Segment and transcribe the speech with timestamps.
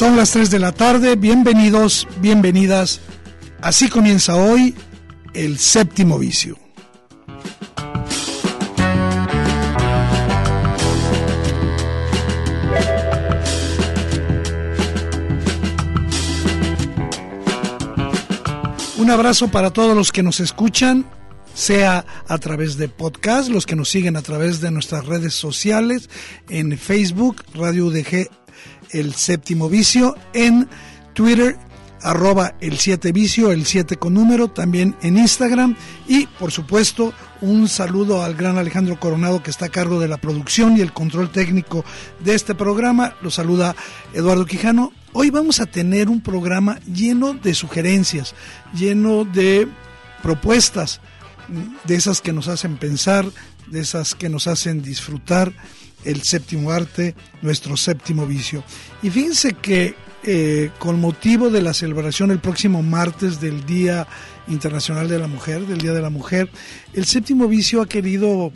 [0.00, 3.02] Son las 3 de la tarde, bienvenidos, bienvenidas.
[3.60, 4.74] Así comienza hoy
[5.34, 6.56] el séptimo vicio.
[18.96, 21.04] Un abrazo para todos los que nos escuchan,
[21.52, 26.08] sea a través de podcast, los que nos siguen a través de nuestras redes sociales,
[26.48, 28.30] en Facebook, Radio UDG
[28.92, 30.68] el séptimo vicio, en
[31.14, 31.58] Twitter,
[32.02, 35.76] arroba el 7 vicio, el 7 con número, también en Instagram
[36.08, 40.16] y por supuesto un saludo al gran Alejandro Coronado que está a cargo de la
[40.16, 41.84] producción y el control técnico
[42.20, 43.14] de este programa.
[43.22, 43.76] Lo saluda
[44.12, 44.92] Eduardo Quijano.
[45.12, 48.34] Hoy vamos a tener un programa lleno de sugerencias,
[48.72, 49.68] lleno de
[50.22, 51.00] propuestas,
[51.84, 53.26] de esas que nos hacen pensar,
[53.66, 55.52] de esas que nos hacen disfrutar
[56.04, 58.64] el séptimo arte, nuestro séptimo vicio.
[59.02, 64.06] Y fíjense que eh, con motivo de la celebración el próximo martes del Día
[64.48, 66.50] Internacional de la Mujer, del Día de la Mujer,
[66.92, 68.52] el séptimo vicio ha querido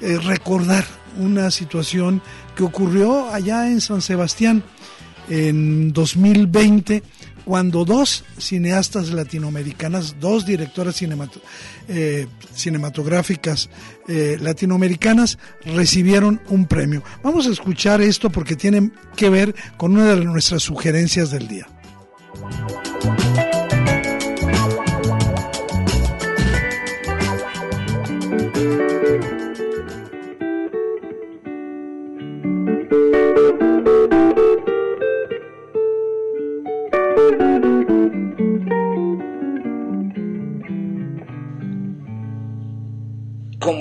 [0.00, 0.84] eh, recordar
[1.18, 2.22] una situación
[2.54, 4.62] que ocurrió allá en San Sebastián
[5.28, 7.02] en 2020
[7.44, 11.00] cuando dos cineastas latinoamericanas, dos directoras
[11.88, 13.70] eh, cinematográficas
[14.06, 17.02] eh, latinoamericanas recibieron un premio.
[17.22, 21.66] Vamos a escuchar esto porque tiene que ver con una de nuestras sugerencias del día.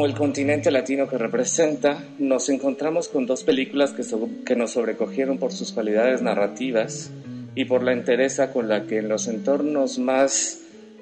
[0.08, 4.04] El continente latino que representa, nos encontramos con dos películas que,
[4.46, 7.12] que, nos sobrecogieron por sus cualidades narrativas
[7.56, 10.62] y por la entereza con la que en los entornos más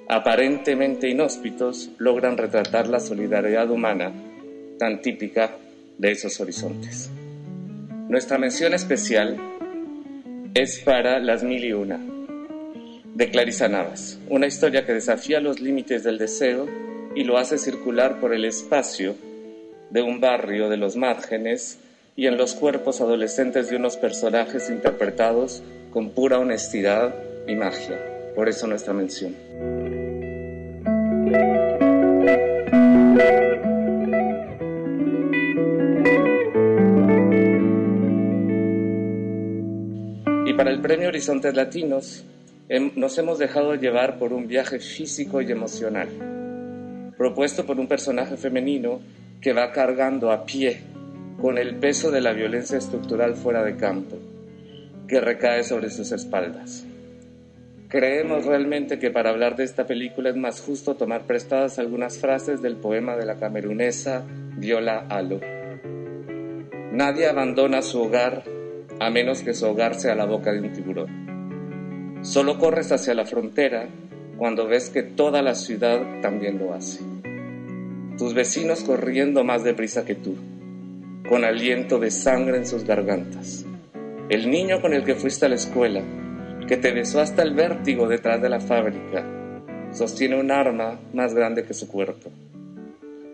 [0.09, 4.11] aparentemente inhóspitos logran retratar la solidaridad humana
[4.79, 5.51] tan típica
[5.99, 7.11] de esos horizontes.
[8.09, 9.38] Nuestra mención especial
[10.55, 11.99] es para Las Mil y Una,
[13.13, 16.67] de Clarisa Navas, una historia que desafía los límites del deseo
[17.15, 19.15] y lo hace circular por el espacio
[19.89, 21.79] de un barrio de los márgenes
[22.17, 27.15] y en los cuerpos adolescentes de unos personajes interpretados con pura honestidad
[27.47, 27.99] y magia.
[28.35, 29.33] Por eso nuestra mención.
[40.45, 42.25] Y para el Premio Horizontes Latinos
[42.95, 46.34] nos hemos dejado llevar por un viaje físico y emocional
[47.17, 49.01] propuesto por un personaje femenino
[49.41, 50.81] que va cargando a pie
[51.41, 54.17] con el peso de la violencia estructural fuera de campo,
[55.07, 56.85] que recae sobre sus espaldas.
[57.87, 62.61] Creemos realmente que para hablar de esta película es más justo tomar prestadas algunas frases
[62.61, 64.25] del poema de la camerunesa
[64.57, 65.39] Viola Alo.
[66.91, 68.43] Nadie abandona su hogar
[68.99, 72.19] a menos que su hogar sea la boca de un tiburón.
[72.23, 73.87] Solo corres hacia la frontera
[74.38, 77.00] cuando ves que toda la ciudad también lo hace.
[78.18, 80.35] Tus vecinos corriendo más deprisa que tú,
[81.28, 83.66] con aliento de sangre en sus gargantas.
[84.29, 86.01] El niño con el que fuiste a la escuela,
[86.68, 89.25] que te besó hasta el vértigo detrás de la fábrica,
[89.92, 92.31] sostiene un arma más grande que su cuerpo.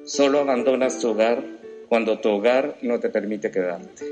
[0.06, 1.44] Solo abandonas tu hogar
[1.88, 4.06] cuando tu hogar no te permite quedarte.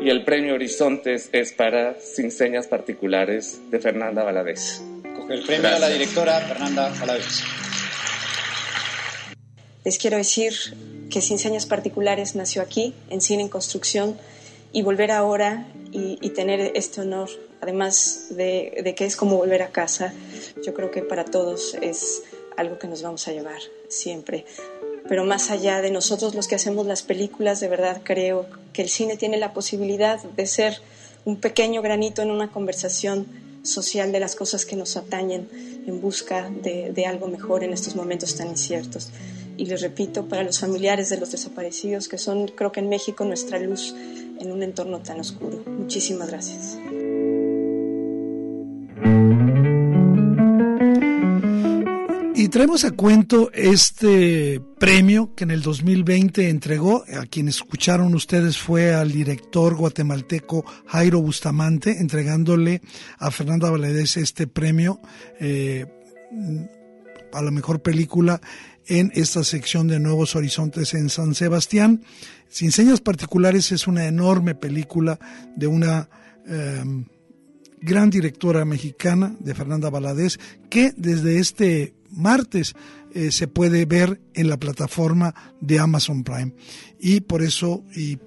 [0.00, 4.82] Y el premio Horizontes es para Sin Señas Particulares de Fernanda Valadez
[5.28, 7.42] el premio a la directora Fernanda Valadez.
[9.84, 10.54] Les quiero decir
[11.10, 14.18] que Sin Señas Particulares nació aquí, en Cine en Construcción,
[14.72, 17.28] y volver ahora y, tener este honor,
[17.60, 20.12] además de, de, que es como volver a casa,
[20.64, 22.22] yo creo que para todos es
[22.56, 24.44] algo que nos vamos a llevar siempre.
[25.08, 28.90] Pero más allá de nosotros los que hacemos las películas, de verdad creo que el
[28.90, 30.80] cine tiene la posibilidad de ser
[31.24, 35.48] un pequeño granito en una conversación social de las cosas que nos atañen
[35.86, 39.10] en busca de, algo mejor en estos momentos tan inciertos.
[39.56, 43.24] Y les repito, para los familiares de los desaparecidos, que son, creo que en México,
[43.24, 43.94] nuestra luz
[44.38, 45.62] en un entorno tan oscuro.
[45.66, 46.78] Muchísimas gracias.
[52.48, 58.94] Y a cuento este premio que en el 2020 entregó, a quien escucharon ustedes fue
[58.94, 62.80] al director guatemalteco Jairo Bustamante, entregándole
[63.18, 64.98] a Fernanda Valadez este premio
[65.38, 65.84] eh,
[67.34, 68.40] a la mejor película
[68.86, 72.02] en esta sección de Nuevos Horizontes en San Sebastián.
[72.48, 75.18] Sin señas particulares es una enorme película
[75.54, 76.08] de una...
[76.46, 76.82] Eh,
[77.80, 80.38] gran directora mexicana de Fernanda Valadez,
[80.70, 82.74] que desde este martes
[83.14, 86.54] eh, se puede ver en la plataforma de Amazon Prime.
[87.00, 88.18] Y por eso, y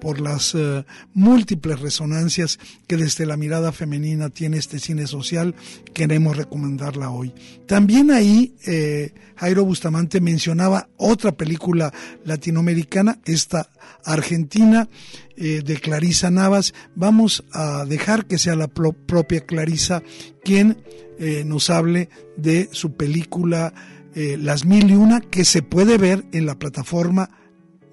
[0.00, 5.54] por las eh, múltiples resonancias que desde la mirada femenina tiene este cine social,
[5.92, 7.32] queremos recomendarla hoy.
[7.66, 11.92] También ahí eh, Jairo Bustamante mencionaba otra película
[12.24, 13.68] latinoamericana, esta
[14.04, 14.88] argentina
[15.36, 16.74] de Clarisa Navas.
[16.94, 20.02] Vamos a dejar que sea la propia Clarisa
[20.44, 20.76] quien
[21.22, 22.08] eh, nos hable
[22.38, 23.74] de su película
[24.14, 27.28] eh, Las Mil y Una, que se puede ver en la plataforma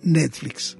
[0.01, 0.77] Netflix.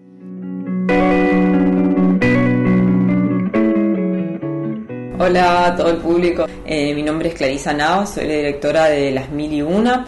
[5.19, 9.09] Hola a todo el público, eh, mi nombre es Clarisa Navas, soy la directora de
[9.09, 10.05] Las Mil y Una.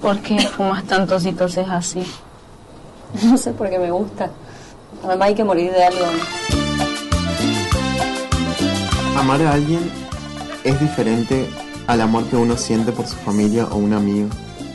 [0.00, 2.00] ¿Por qué fumas tantos y toses así?
[3.24, 4.30] No sé, porque me gusta.
[5.04, 6.04] Además hay que morir de algo.
[9.16, 9.90] Amar a alguien
[10.62, 11.48] es diferente
[11.88, 14.28] al amor que uno siente por su familia o un amigo.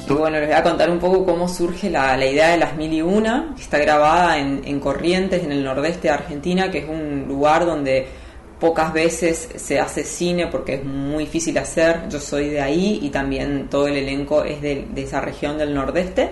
[0.09, 2.91] Y bueno, les voy a contar un poco cómo surge la, idea de las mil
[2.91, 6.89] y una, que está grabada en, en, Corrientes, en el nordeste de Argentina, que es
[6.89, 8.24] un lugar donde
[8.59, 12.07] pocas veces se hace cine porque es muy difícil hacer.
[12.09, 16.31] Yo soy de ahí y también todo el elenco es de, esa región del nordeste.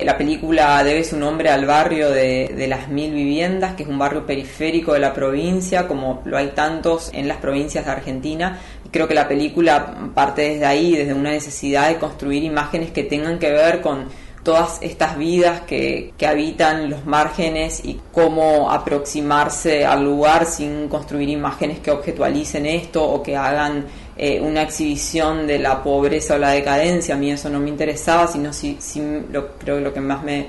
[0.00, 3.98] La película debe su nombre al barrio de, de, las Mil Viviendas, que es un
[3.98, 8.60] barrio periférico de la provincia, como lo hay tantos en las provincias de Argentina.
[8.92, 13.40] Creo que la película parte desde ahí, desde una necesidad de construir imágenes que tengan
[13.40, 14.06] que ver con
[14.48, 21.28] todas estas vidas que, que habitan los márgenes y cómo aproximarse al lugar sin construir
[21.28, 23.84] imágenes que objetualicen esto o que hagan
[24.16, 28.26] eh, una exhibición de la pobreza o la decadencia, a mí eso no me interesaba,
[28.26, 30.46] sino si, si lo, creo que lo que más me,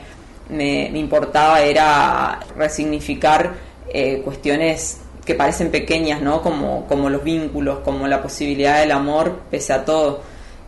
[0.47, 3.53] me, importaba era resignificar
[3.93, 6.41] eh, cuestiones que parecen pequeñas, ¿no?
[6.41, 10.21] Como, como los vínculos, como la posibilidad del amor pese a todo.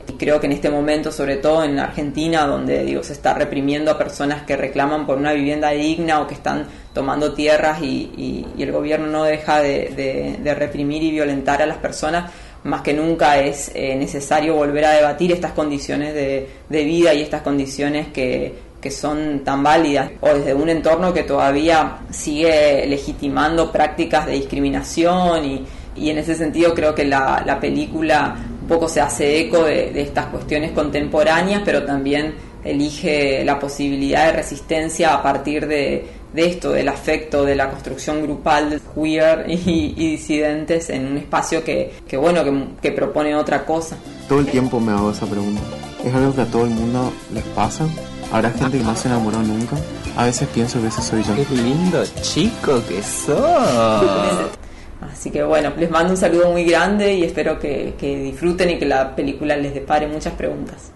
[0.07, 3.91] Y creo que en este momento, sobre todo en Argentina, donde digo, se está reprimiendo
[3.91, 8.61] a personas que reclaman por una vivienda digna o que están tomando tierras y, y,
[8.61, 12.31] el gobierno no deja de, de reprimir y violentar a las personas,
[12.63, 17.41] más que nunca es eh, necesario volver a debatir estas condiciones de, vida y estas
[17.41, 24.33] condiciones que, son tan válidas, o desde un entorno que todavía sigue legitimando prácticas de
[24.33, 25.65] discriminación y,
[26.09, 30.27] en ese sentido creo que la, película un poco se hace eco de, de estas
[30.27, 36.87] cuestiones contemporáneas, pero también elige la posibilidad de resistencia a partir de, de esto, del
[36.87, 42.41] afecto, de la construcción grupal de queer y, disidentes en un espacio que, que bueno,
[42.81, 43.97] que, propone otra cosa.
[44.29, 45.61] Todo el tiempo me hago esa pregunta.
[46.05, 47.85] ¿Es algo que a todo el mundo les pasa?
[48.31, 49.75] ¿Habrá gente que no se enamoró nunca?
[50.15, 51.35] A veces pienso que ese soy yo.
[51.35, 53.37] ¡Qué lindo chico que sos!
[55.01, 58.79] Así que bueno, les mando un saludo muy grande y espero que, que disfruten y
[58.79, 60.91] que la película les depare muchas preguntas.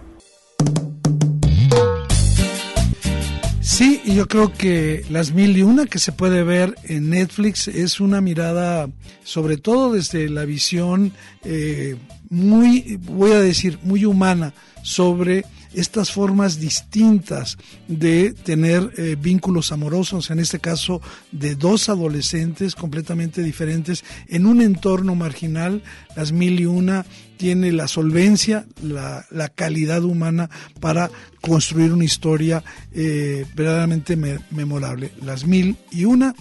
[3.60, 7.68] Sí, y yo creo que Las Mil y Una que se puede ver en Netflix
[7.68, 8.88] es una mirada,
[9.22, 11.12] sobre todo desde la visión
[11.44, 11.96] eh,
[12.30, 15.44] muy, voy a decir, muy humana sobre
[15.76, 21.02] estas formas distintas de tener eh, vínculos amorosos, en este caso
[21.32, 25.82] de dos adolescentes completamente diferentes en un entorno marginal,
[26.16, 27.04] las mil y una
[27.36, 30.48] tiene la solvencia, la, calidad humana
[30.80, 31.10] para
[31.42, 34.16] construir una historia eh, verdaderamente
[34.50, 35.12] memorable.
[35.22, 36.34] Las mil y una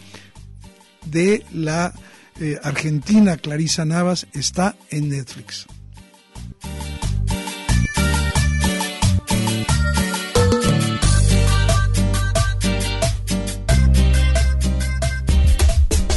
[1.06, 1.94] de la
[2.40, 5.68] eh, argentina Clarisa Navas está en Netflix.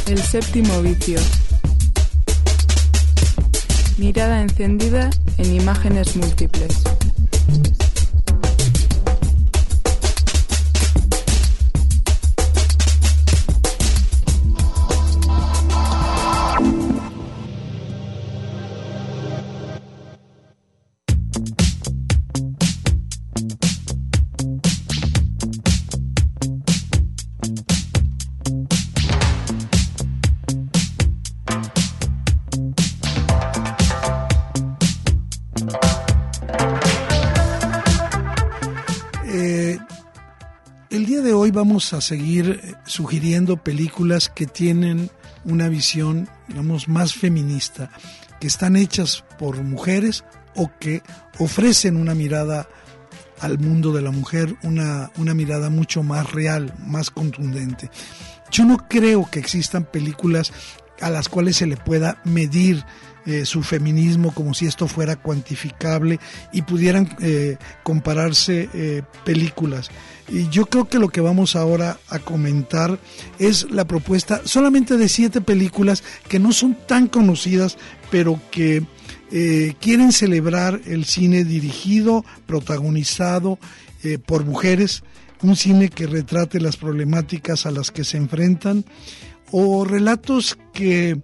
[0.09, 1.19] El séptimo vicio.
[3.99, 6.81] Mirada encendida en imágenes múltiples.
[41.59, 45.11] Vamos a seguir eh, sugiriendo películas que tienen
[45.43, 46.29] una visión,
[46.87, 47.91] más feminista,
[48.39, 50.23] que están hechas por mujeres
[50.55, 51.03] o que
[51.37, 52.69] ofrecen una mirada
[53.41, 57.91] al mundo de la mujer, una, una mirada mucho más real, más contundente.
[58.51, 60.53] Yo no creo que existan películas
[61.01, 62.85] a las cuales se le pueda medir
[63.25, 66.19] eh, su feminismo como si esto fuera cuantificable
[66.53, 69.89] y pudieran eh, compararse eh, películas.
[70.29, 72.97] Y yo creo que lo que vamos ahora a comentar
[73.37, 77.77] es la propuesta solamente de siete películas que no son tan conocidas,
[78.09, 78.83] pero que
[79.79, 83.59] quieren celebrar el cine dirigido, protagonizado
[84.25, 85.03] por mujeres,
[85.43, 88.85] un cine que retrate las problemáticas a las que se enfrentan
[89.51, 91.21] o relatos que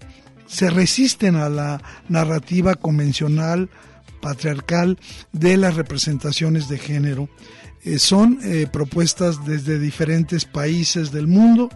[0.48, 3.70] se resisten a la narrativa convencional,
[4.22, 4.98] patriarcal
[5.34, 7.30] de las representaciones de género.
[7.84, 11.70] Eh, son eh, propuestas desde diferentes países del mundo,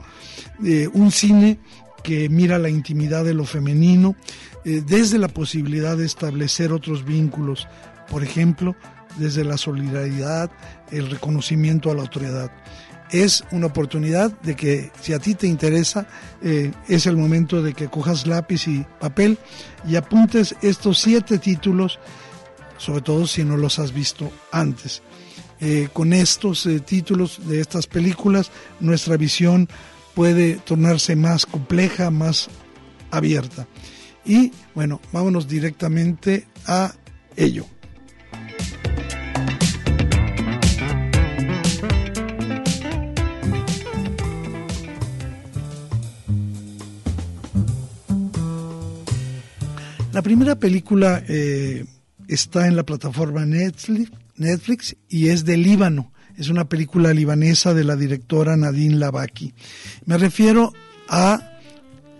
[0.66, 1.60] eh, un cine
[2.04, 4.16] que mira la intimidad de lo femenino,
[4.64, 7.68] desde la posibilidad de establecer otros vínculos,
[8.10, 8.76] por ejemplo,
[9.18, 10.52] desde la solidaridad,
[10.92, 12.52] el reconocimiento a la autoridad
[13.12, 16.08] es una oportunidad de que si a ti te interesa,
[16.42, 19.38] eh, es el momento de que cojas lápiz y papel
[19.88, 22.00] y apuntes estos siete títulos,
[22.78, 25.02] sobre todo si no los has visto antes.
[25.62, 29.68] Eh, con estos eh, títulos de estas películas, nuestra visión
[30.16, 32.50] puede tornarse más compleja, más
[33.12, 33.68] abierta.
[34.26, 36.94] Y bueno, vámonos directamente a
[37.36, 37.66] ello.
[50.20, 51.86] La primera película eh,
[52.28, 56.12] está en la plataforma Netflix, y es de Líbano.
[56.36, 59.54] Es una película libanesa de la directora Nadine Labaki.
[60.04, 60.74] Me refiero
[61.08, 61.62] a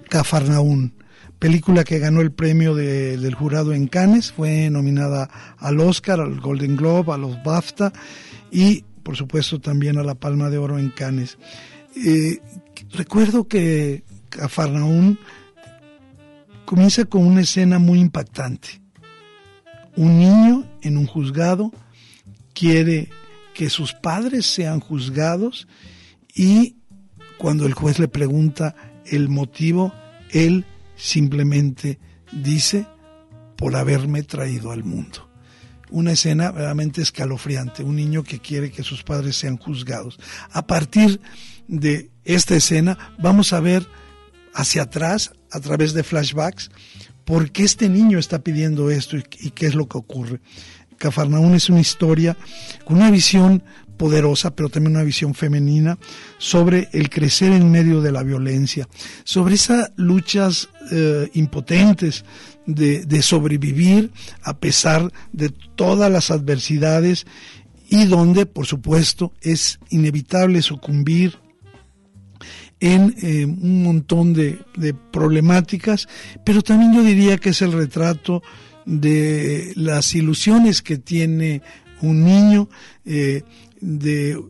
[0.08, 0.94] Cafarnaún,
[1.40, 6.78] película que ganó el premio del jurado en Cannes, fue nominada al Oscar, al Golden
[6.78, 7.92] Globe, a los BAFTA
[8.50, 11.38] y por supuesto también a la Palma de Oro en Cannes.
[11.98, 12.40] Eh,
[12.94, 15.20] recuerdo que Cafarnaún
[16.70, 18.80] comienza con una escena muy impactante.
[19.96, 21.72] Un niño en un juzgado
[22.54, 23.10] quiere
[23.56, 25.68] que sus padres sean juzgados
[26.36, 26.76] y
[27.40, 28.76] cuando el juez le pregunta
[29.08, 29.92] el motivo,
[30.30, 30.64] él
[30.96, 31.98] simplemente
[32.32, 32.86] dice,
[33.58, 35.28] por haberme traído al mundo.
[35.90, 40.20] Una escena realmente escalofriante, un niño que quiere que sus padres sean juzgados.
[40.52, 41.20] A partir
[41.68, 43.88] de esta escena vamos a ver
[44.54, 46.70] hacia atrás a través de flashbacks
[47.30, 50.42] por qué este niño está pidiendo esto y, qué es lo que ocurre.
[50.98, 52.36] Cafarnaún es una historia
[52.86, 53.64] con una visión
[53.98, 56.00] poderosa, pero también una visión femenina,
[56.40, 58.88] sobre el crecer en medio de la violencia,
[59.26, 62.26] sobre esas luchas eh, impotentes
[62.66, 67.28] de, de, sobrevivir a pesar de todas las adversidades
[67.90, 71.38] y donde, por supuesto, es inevitable sucumbir
[72.80, 74.60] en eh, un montón de,
[75.12, 76.08] problemáticas,
[76.46, 78.42] pero también yo diría que es el retrato
[78.86, 81.62] de las ilusiones que tiene
[82.02, 82.70] un niño,
[83.06, 83.44] eh,
[83.82, 84.42] de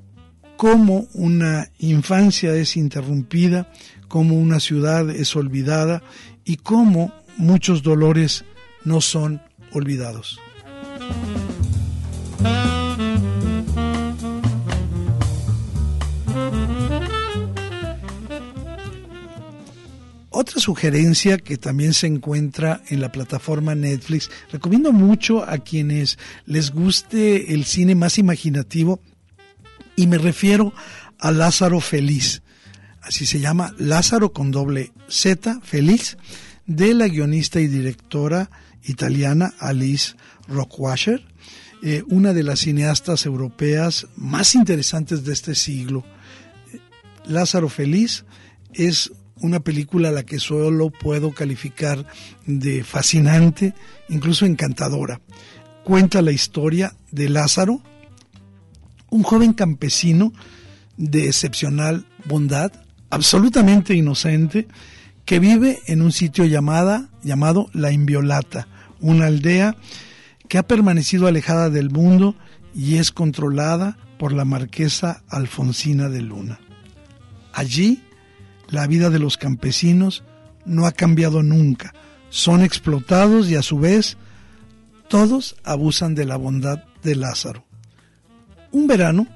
[0.58, 3.72] cómo una infancia es interrumpida,
[4.08, 6.04] cómo una ciudad es olvidada
[6.46, 8.46] y cómo muchos dolores
[8.84, 10.40] no son olvidados.
[20.70, 27.56] Sugerencia que también se encuentra en la plataforma Netflix, recomiendo mucho a quienes les guste
[27.56, 29.00] el cine más imaginativo
[29.96, 30.72] y me refiero
[31.18, 32.44] a Lázaro Feliz.
[33.02, 36.18] Así se llama Lázaro con doble Z, Feliz,
[36.68, 38.52] de la guionista y directora
[38.84, 40.14] italiana Alice
[40.48, 41.26] Rockwasher,
[41.82, 46.06] eh, una de las cineastas europeas más interesantes de este siglo.
[47.26, 48.24] Lázaro Feliz
[48.72, 52.06] es una película a la que solo puedo calificar
[52.46, 53.74] de fascinante,
[54.10, 55.22] incluso encantadora.
[55.84, 57.82] Cuenta la historia de Lázaro,
[59.10, 60.34] un joven campesino
[60.98, 62.72] de excepcional bondad,
[63.10, 64.68] absolutamente inocente,
[65.26, 68.68] que vive en un sitio llamada, llamado La Inviolata,
[69.00, 69.76] una aldea
[70.48, 72.36] que ha permanecido alejada del mundo
[72.76, 76.60] y es controlada por la marquesa Alfonsina de Luna.
[77.54, 78.04] Allí
[78.70, 80.24] la vida de los campesinos
[80.66, 81.94] no ha cambiado nunca.
[82.30, 84.18] Son explotados y a su vez
[85.08, 87.66] todos abusan de la bondad de Lázaro.
[88.72, 89.28] Un verano,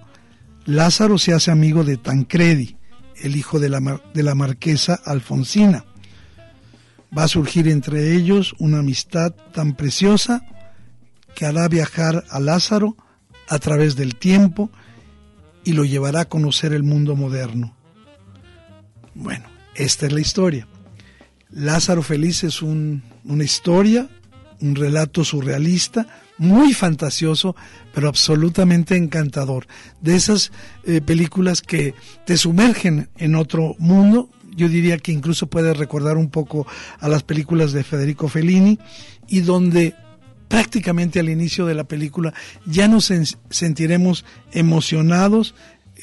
[0.65, 2.77] Lázaro se hace amigo de Tancredi,
[3.15, 5.85] el hijo de la, de la marquesa Alfonsina.
[7.15, 10.45] Va a surgir entre ellos una amistad tan preciosa
[11.35, 12.95] que hará viajar a Lázaro
[13.49, 14.71] a través del tiempo
[15.63, 17.75] y lo llevará a conocer el mundo moderno.
[19.15, 20.67] Bueno, esta es la historia.
[21.49, 24.09] Lázaro Feliz es una historia,
[24.59, 27.55] un relato surrealista, muy fantasioso,
[27.93, 29.67] pero absolutamente encantador.
[30.01, 30.51] De esas
[30.83, 31.93] eh, películas que
[32.25, 36.65] te sumergen en otro mundo, yo diría que incluso puede recordar un poco
[36.99, 38.79] a las películas de Federico Fellini,
[39.27, 39.95] y donde
[40.47, 42.33] prácticamente al inicio de la película
[42.65, 43.11] ya nos
[43.49, 45.55] sentiremos emocionados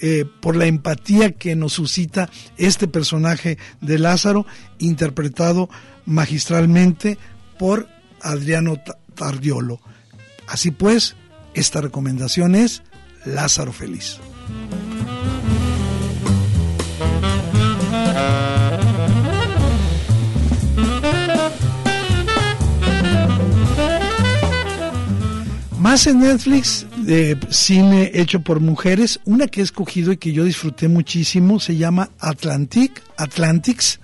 [0.02, 4.46] eh, por la empatía que nos suscita este personaje de Lázaro,
[4.78, 5.68] interpretado
[6.06, 7.18] magistralmente
[7.58, 7.88] por
[8.22, 8.76] Adriano
[9.14, 9.80] Tardiolo.
[10.46, 11.16] Así pues,
[11.54, 12.82] esta recomendación es
[13.24, 14.18] Lázaro Feliz.
[25.78, 30.44] Más en Netflix, de cine hecho por mujeres, una que he escogido y que yo
[30.44, 34.00] disfruté muchísimo se llama Atlantic, Atlantics,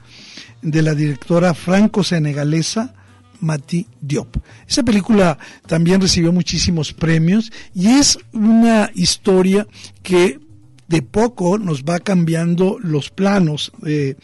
[0.62, 2.94] de la directora franco-senegalesa
[3.40, 4.36] Mati Diop.
[4.66, 9.66] Esa película también recibió muchísimos premios y es una historia
[10.02, 10.40] que
[10.88, 13.72] de poco nos va cambiando los planos.
[13.84, 14.16] Eh,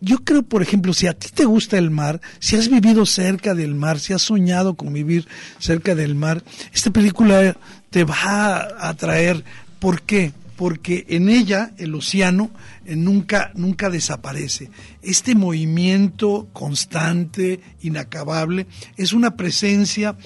[0.00, 3.54] yo creo, por ejemplo, si a ti te gusta el mar, si has vivido cerca
[3.54, 5.26] del mar, si has soñado con vivir
[5.58, 6.42] cerca del mar,
[6.72, 7.56] esta película
[7.94, 9.44] te va a atraer.
[9.78, 10.32] ¿Por qué?
[10.56, 12.50] Porque en ella el océano
[12.84, 14.68] eh, nunca, nunca desaparece.
[15.00, 20.16] Este movimiento constante, inacabable, es una presencia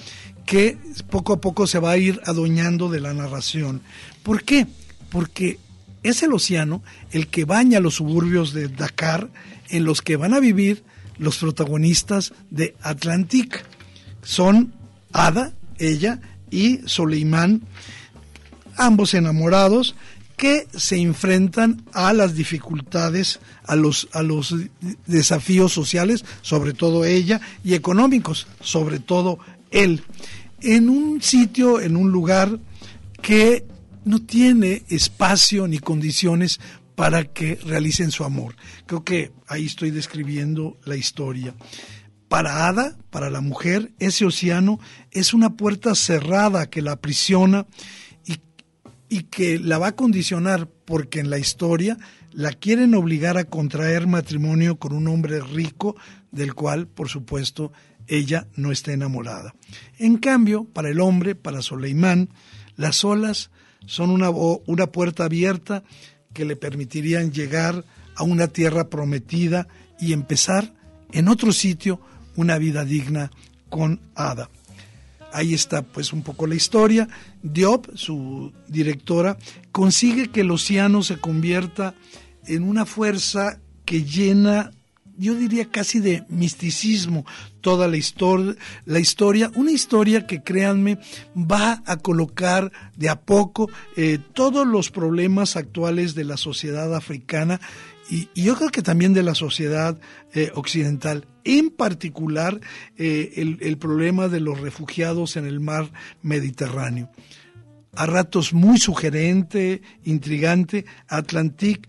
[0.47, 0.79] que
[1.11, 3.83] poco a poco se va a ir adueñando de la narración.
[4.23, 4.65] ¿Por qué?
[5.11, 5.59] Porque
[6.01, 9.29] es el océano el que baña los suburbios de Dakar
[9.69, 10.83] en los que van a vivir
[11.19, 13.63] los protagonistas de Atlantic.
[14.23, 14.73] Son
[15.13, 16.19] Ada, ella,
[16.51, 17.61] y Soleimán,
[18.77, 19.95] ambos enamorados,
[20.39, 24.55] que se enfrentan a las dificultades, a los, a los
[25.05, 30.01] desafíos sociales, sobre todo ella, y económicos, sobre todo él,
[30.61, 32.57] en un sitio, en un lugar
[33.21, 33.65] que
[34.05, 36.59] no tiene espacio ni condiciones
[36.95, 38.55] para que realicen su amor.
[38.85, 41.53] Creo que ahí estoy describiendo la historia.
[42.29, 44.79] Para Ada, para la mujer, ese océano
[45.11, 47.65] es una puerta cerrada que la aprisiona
[48.23, 48.37] y,
[49.09, 51.97] y que la va a condicionar porque en la historia
[52.31, 55.95] la quieren obligar a contraer matrimonio con un hombre rico
[56.31, 57.71] del cual, por supuesto,
[58.07, 59.55] ella no está enamorada.
[59.97, 62.29] En cambio, para el hombre, para Soleimán,
[62.75, 63.49] las olas
[63.85, 65.83] son una, una puerta abierta
[66.33, 69.67] que le permitirían llegar a una tierra prometida
[69.99, 70.73] y empezar
[71.11, 71.99] en otro sitio
[72.39, 73.31] una vida digna
[73.69, 74.49] con Ada.
[75.33, 77.07] Ahí está pues un poco la historia.
[77.43, 79.37] Diop, su directora,
[79.73, 81.95] consigue que el océano se convierta
[82.47, 84.71] en una fuerza que llena
[85.19, 87.25] yo diría casi de misticismo
[87.59, 90.97] toda la historia, la historia, una historia que créanme
[91.35, 97.59] va a colocar de a poco eh, todos los problemas actuales de la sociedad africana
[98.09, 99.99] y, yo creo que también de la sociedad
[100.33, 102.59] eh, occidental, en particular
[102.97, 105.91] eh, el, el problema de los refugiados en el mar
[106.21, 107.09] Mediterráneo
[107.93, 111.87] a ratos muy sugerente, intrigante, Atlantic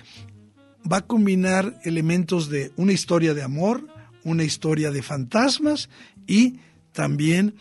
[0.90, 3.86] va a combinar elementos de una historia de amor,
[4.24, 5.88] una historia de fantasmas
[6.26, 6.58] y
[6.92, 7.54] también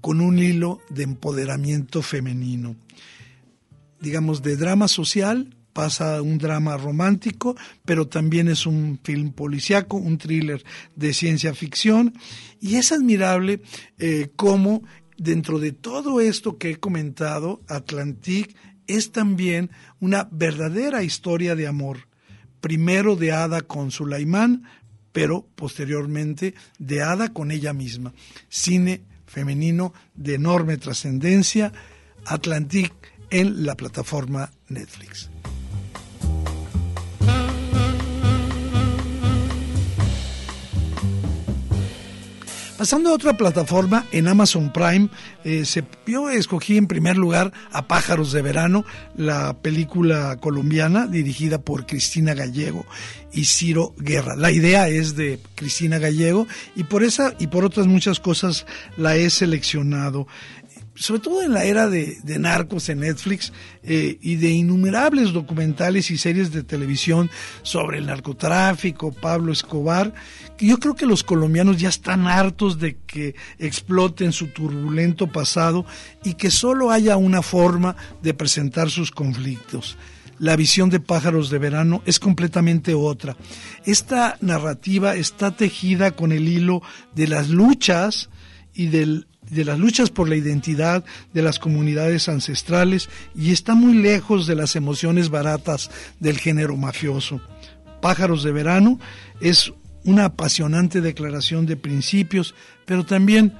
[0.00, 2.76] con un hilo de empoderamiento femenino.
[4.00, 10.18] Digamos, de drama social pasa un drama romántico, pero también es un film policiaco, un
[10.18, 10.64] thriller
[10.96, 12.14] de ciencia ficción,
[12.60, 13.62] y es admirable
[13.98, 14.82] eh, cómo
[15.16, 18.56] dentro de todo esto que he comentado, Atlantic
[18.86, 22.10] es también una verdadera historia de amor
[22.60, 24.64] primero de Ada con Sulaimán,
[25.12, 28.12] pero posteriormente de Ada con ella misma.
[28.48, 31.72] Cine femenino de enorme trascendencia,
[32.26, 32.92] Atlantic
[33.30, 35.29] en la plataforma Netflix.
[42.80, 45.10] Pasando a otra plataforma, en Amazon Prime,
[45.44, 48.86] eh, se, yo escogí en primer lugar a Pájaros de Verano,
[49.18, 52.86] la película colombiana dirigida por Cristina Gallego
[53.34, 54.34] y Ciro Guerra.
[54.34, 58.64] La idea es de Cristina Gallego y por esa y por otras muchas cosas
[58.96, 60.26] la he seleccionado.
[60.94, 66.18] Sobre todo en la era de, narcos en Netflix eh, y de innumerables documentales y
[66.18, 67.30] series de televisión
[67.62, 70.12] sobre el narcotráfico, Pablo Escobar,
[70.58, 75.86] yo creo que los colombianos ya están hartos de que exploten su turbulento pasado
[76.22, 79.96] y que solo haya una forma de presentar sus conflictos
[80.40, 83.36] la visión de pájaros de verano es completamente otra.
[83.84, 86.82] Esta narrativa está tejida con el hilo
[87.14, 88.30] de las luchas
[88.72, 93.94] y del de las luchas por la identidad de las comunidades ancestrales y está muy
[93.94, 97.40] lejos de las emociones baratas del género mafioso.
[98.00, 98.98] Pájaros de Verano
[99.40, 99.72] es
[100.04, 102.54] una apasionante declaración de principios,
[102.86, 103.54] pero también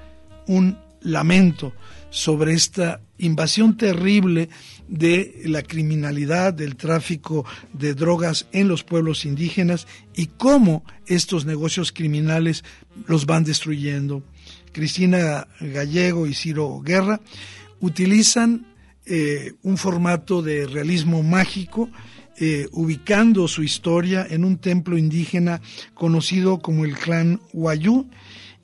[0.46, 1.72] un lamento
[2.11, 4.48] sobre esta invasión terrible
[4.88, 11.92] de la criminalidad, del tráfico de drogas en los pueblos indígenas y cómo estos negocios
[11.92, 12.64] criminales
[13.07, 14.22] los van destruyendo.
[14.73, 17.21] Cristina Gallego y Ciro Guerra,
[17.81, 18.67] utilizan
[19.07, 21.89] eh, un formato de realismo mágico,
[22.39, 25.61] eh, ubicando su historia en un templo indígena
[25.95, 28.09] conocido como el clan Wayú,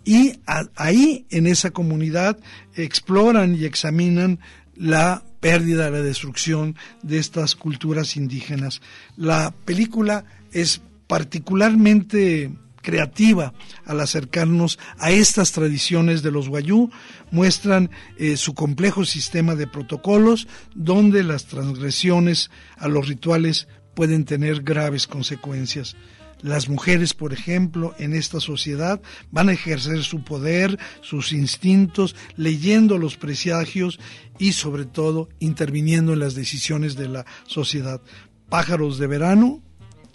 [0.05, 0.35] y
[0.77, 2.39] ahí en esa comunidad
[2.77, 4.39] exploran y examinan
[4.77, 8.81] la pérdida, la destrucción de estas culturas indígenas.
[9.17, 12.53] La película es particularmente
[12.87, 13.53] creativa
[13.85, 16.89] al acercarnos a estas tradiciones de los guayú,
[17.33, 20.47] muestran eh, su complejo sistema de protocolos
[20.77, 25.97] donde las transgresiones a los rituales pueden tener graves consecuencias.
[26.43, 29.01] Las mujeres, por ejemplo, en esta sociedad
[29.33, 33.99] van a ejercer su poder, sus instintos, leyendo los presagios
[34.39, 38.01] y sobre todo interviniendo en las decisiones de la sociedad.
[38.49, 39.66] Pájaros de verano,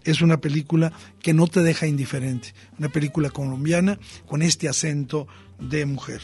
[0.03, 5.27] es una película que no te deja indiferente, una película colombiana con este acento
[5.59, 6.21] de mujer.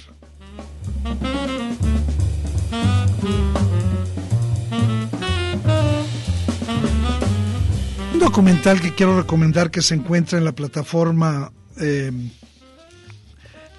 [8.13, 12.11] Un documental que quiero recomendar que se encuentra en la plataforma eh,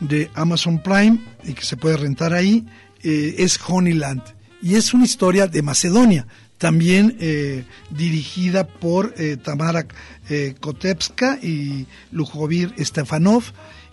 [0.01, 2.67] de Amazon Prime y que se puede rentar ahí
[3.03, 4.23] eh, es Honeyland
[4.63, 6.27] y es una historia de Macedonia
[6.59, 9.87] también eh, dirigida por eh, Tamara
[10.29, 13.45] eh, Kotevska y Lujovir Stefanov,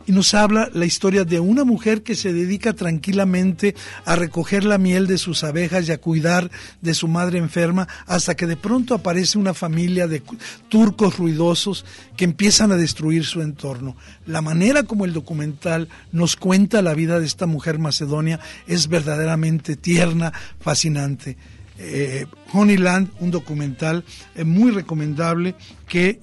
[0.08, 3.76] y nos habla la historia de una mujer que se dedica tranquilamente
[4.06, 6.52] a recoger la miel de sus abejas y a cuidar
[6.82, 10.22] de su madre enferma, hasta que de pronto aparece una familia de
[10.70, 13.96] turcos ruidosos que empiezan a destruir su entorno.
[14.28, 19.76] La manera como el documental nos cuenta la vida de esta mujer macedonia es verdaderamente
[19.76, 21.38] tierna, fascinante
[21.78, 24.04] eh, Honeyland, un documental
[24.36, 25.56] eh, muy recomendable
[25.88, 26.20] que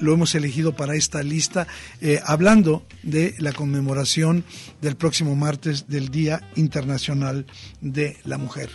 [0.00, 1.66] lo hemos elegido para esta lista,
[2.00, 4.44] eh, hablando de la conmemoración
[4.80, 7.46] del próximo martes del Día Internacional
[7.80, 8.70] de la Mujer.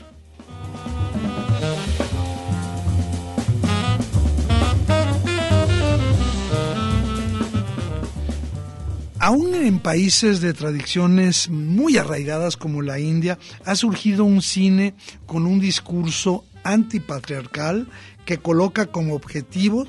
[9.23, 15.45] Aún en países de tradiciones muy arraigadas como la India, ha surgido un cine con
[15.45, 17.87] un discurso antipatriarcal
[18.25, 19.87] que coloca como objetivo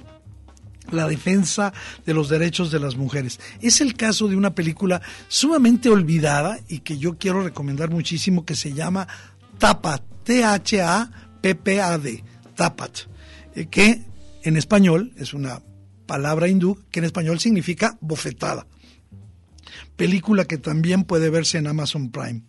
[0.93, 1.73] la defensa
[2.07, 3.41] de los derechos de las mujeres.
[3.61, 8.55] Es el caso de una película sumamente olvidada y que yo quiero recomendar muchísimo que
[8.55, 9.09] se llama
[9.59, 12.99] Tapat, T-H-A-P-P-A-D, Tapat,
[13.57, 14.01] eh, que
[14.45, 15.61] en español es una
[16.07, 18.69] palabra hindú que en español significa bofetada
[19.97, 22.43] película que también puede verse en Amazon Prime.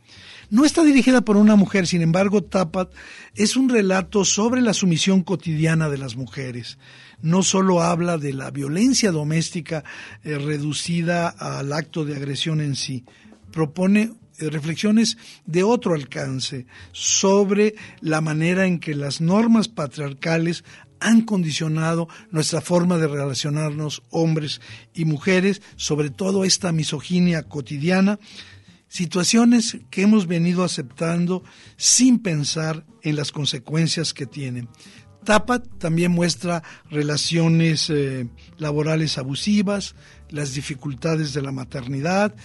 [0.49, 2.91] No está dirigida por una mujer, sin embargo, Tapat
[3.34, 6.77] es un relato sobre la sumisión cotidiana de las mujeres.
[7.21, 9.84] No solo habla de la violencia doméstica
[10.23, 13.05] eh, reducida al acto de agresión en sí,
[13.51, 20.63] propone reflexiones de otro alcance sobre la manera en que las normas patriarcales
[21.00, 24.62] han condicionado nuestra forma de relacionarnos hombres
[24.93, 28.19] y mujeres, sobre todo esta misoginia cotidiana,
[28.88, 31.43] situaciones que hemos venido aceptando
[31.78, 34.69] sin pensar en las consecuencias que tienen.
[35.24, 39.95] Tapat también muestra relaciones eh, laborales abusivas,
[40.30, 42.36] las dificultades de la maternidad,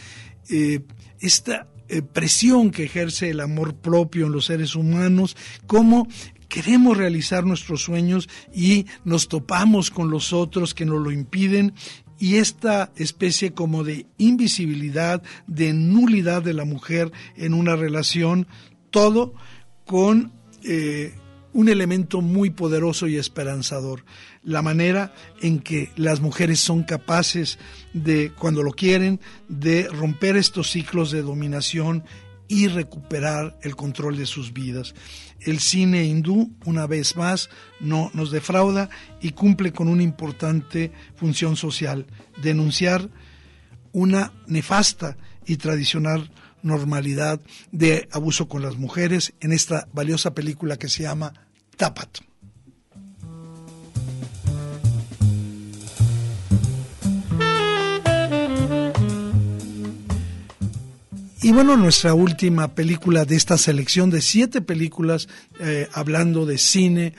[0.48, 0.81] eh,
[1.20, 6.07] esta eh, presión que ejerce el amor propio en los seres humanos, cómo
[6.48, 11.74] queremos realizar nuestros sueños y nos topamos con los otros que nos lo impiden
[12.18, 18.46] y esta especie como de invisibilidad, de nulidad de la mujer en una relación,
[18.90, 19.35] todo
[19.87, 21.14] con eh,
[21.52, 24.04] un elemento muy poderoso y esperanzador,
[24.42, 27.58] la manera en que las mujeres son capaces
[27.92, 32.04] de, cuando lo quieren, de romper estos ciclos de dominación
[32.46, 34.94] y recuperar el control de sus vidas.
[35.40, 41.56] El cine hindú, una vez más, no nos defrauda y cumple con una importante función
[41.56, 42.06] social,
[42.42, 43.08] denunciar
[43.92, 46.30] una nefasta y tradicional
[46.62, 47.40] normalidad
[47.73, 51.33] de abuso con las mujeres en esta valiosa película que se llama
[51.77, 52.20] Tapat.
[61.42, 65.27] Y bueno, nuestra última película de esta selección de siete películas
[65.59, 67.14] eh, hablando de cine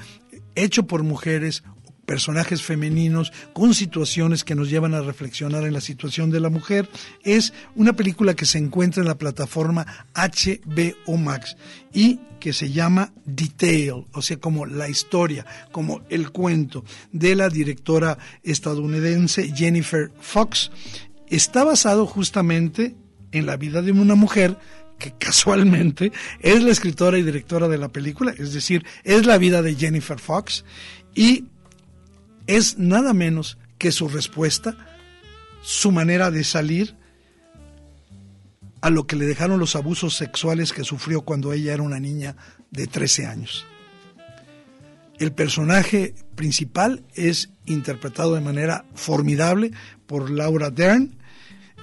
[0.54, 1.64] hecho por mujeres,
[2.12, 6.90] personajes femeninos con situaciones que nos llevan a reflexionar en la situación de la mujer,
[7.24, 11.56] es una película que se encuentra en la plataforma HBO Max
[11.94, 17.48] y que se llama Detail, o sea, como la historia, como el cuento de la
[17.48, 20.70] directora estadounidense Jennifer Fox.
[21.30, 22.94] Está basado justamente
[23.32, 24.58] en la vida de una mujer
[25.00, 29.62] que casualmente es la escritora y directora de la película, es decir, es la vida
[29.62, 30.66] de Jennifer Fox
[31.16, 31.46] y
[32.58, 34.76] es nada menos que su respuesta,
[35.62, 36.96] su manera de salir
[38.82, 42.36] a lo que le dejaron los abusos sexuales que sufrió cuando ella era una niña
[42.72, 43.66] de 13 años.
[45.18, 49.72] El personaje principal es interpretado de manera formidable
[50.06, 51.16] por Laura Dern,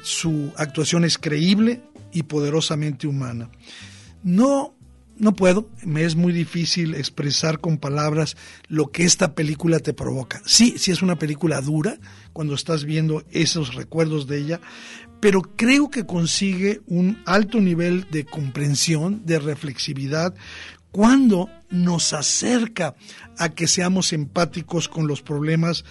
[0.02, 1.80] su actuación es creíble
[2.12, 3.50] y poderosamente humana.
[4.22, 4.74] No,
[5.18, 8.36] no puedo, me es muy difícil expresar con palabras
[8.68, 10.40] lo que esta película te provoca.
[10.46, 11.98] Sí, sí es una película dura
[12.32, 14.60] cuando estás viendo esos recuerdos de ella,
[15.20, 20.34] pero creo que consigue un alto nivel de comprensión, de reflexividad,
[20.92, 22.94] cuando nos acerca
[23.36, 25.84] a que seamos empáticos con los problemas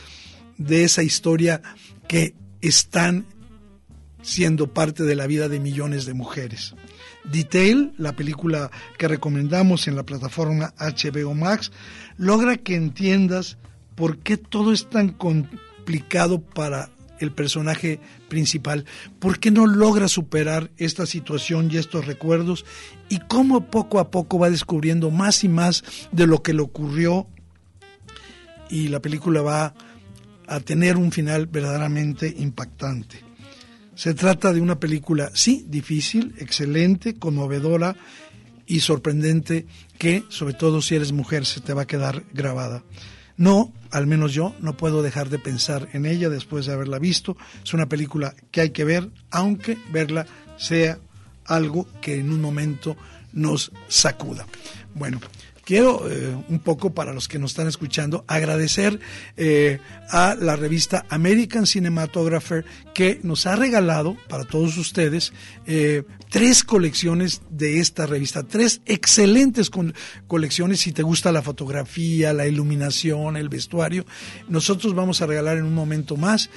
[0.57, 1.61] de esa historia
[2.07, 3.25] que están
[4.21, 6.73] siendo parte de la vida de millones de mujeres.
[7.31, 11.71] Detail, la película que recomendamos en la plataforma HBO Max,
[12.17, 13.57] logra que entiendas
[13.95, 18.85] por qué todo es tan complicado para el personaje principal,
[19.19, 22.65] por qué no logra superar esta situación y estos recuerdos
[23.09, 27.27] y cómo poco a poco va descubriendo más y más de lo que le ocurrió
[28.69, 29.73] y la película va
[30.47, 33.26] a tener un final verdaderamente impactante.
[33.97, 37.95] Se trata de una película, sí, difícil, excelente, conmovedora
[38.67, 39.65] y sorprendente
[39.97, 42.83] que, sobre todo si eres mujer, se te va a quedar grabada.
[43.37, 47.37] No, al menos yo, no puedo dejar de pensar en ella después de haberla visto.
[47.63, 50.99] Es una película que hay que ver, aunque verla sea
[51.45, 52.95] algo que en un momento
[53.33, 54.45] nos sacuda.
[54.93, 55.19] Bueno,
[55.67, 59.01] quiero eh, un poco para los que nos están escuchando agradecer
[59.35, 65.33] eh, a la revista American Cinematographer que nos ha regalado para todos ustedes
[65.65, 69.69] eh, tres colecciones de esta revista, tres excelentes
[70.27, 74.05] colecciones si te gusta la fotografía, la iluminación, el vestuario.
[74.47, 76.49] Nosotros vamos a regalar en un momento más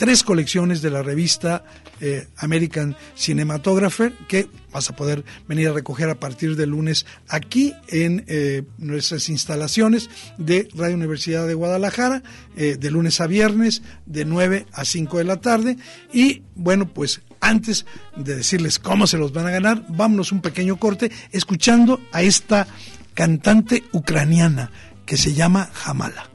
[0.00, 1.62] tres colecciones de la revista
[2.00, 7.74] eh, American Cinematographer que vas a poder venir a recoger a partir del lunes aquí
[7.88, 10.08] en eh, nuestras instalaciones
[10.38, 12.22] de Radio Universidad de Guadalajara,
[12.56, 15.76] eh, de lunes a viernes, de 9 a 5 de la tarde.
[16.14, 17.84] Y bueno, pues antes
[18.16, 22.66] de decirles cómo se los van a ganar, vámonos un pequeño corte escuchando a esta
[23.12, 24.70] cantante ucraniana
[25.04, 26.30] que se llama Jamala.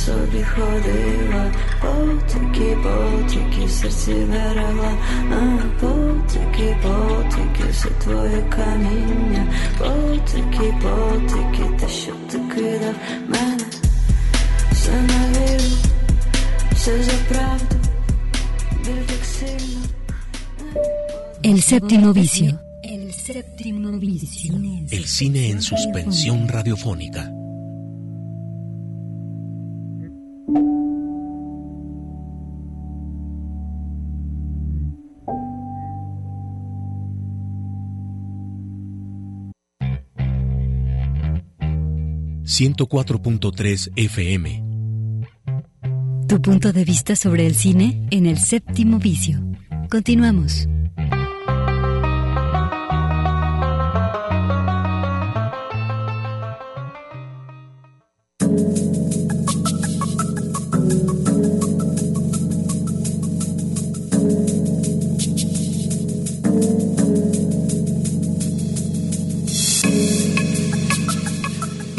[0.00, 4.92] собі ходила, потики, потики, серці берегла,
[5.32, 9.46] а потики, потики, все твоє каміння,
[9.78, 12.94] потики, потики, те, що ти кидав
[13.28, 13.64] мене,
[14.72, 15.76] все на віру,
[16.72, 17.76] все за правду,
[18.84, 19.86] біль так сильно.
[21.42, 22.60] El séptimo vicio.
[22.82, 24.54] El séptimo vicio.
[24.90, 27.30] El cine en suspensión radiofónica.
[42.51, 44.63] ...104.3 FM.
[46.27, 49.39] Tu punto de vista sobre el cine en el séptimo vicio.
[49.89, 50.67] Continuamos.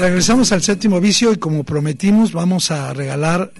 [0.02, 3.52] Regresamos al séptimo vicio y como prometimos vamos a regalar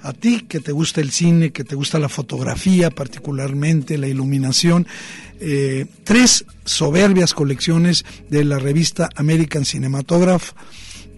[0.00, 4.86] a ti que te gusta el cine, que te gusta la fotografía, particularmente la iluminación,
[5.40, 10.52] eh, tres soberbias colecciones de la revista American Cinematograph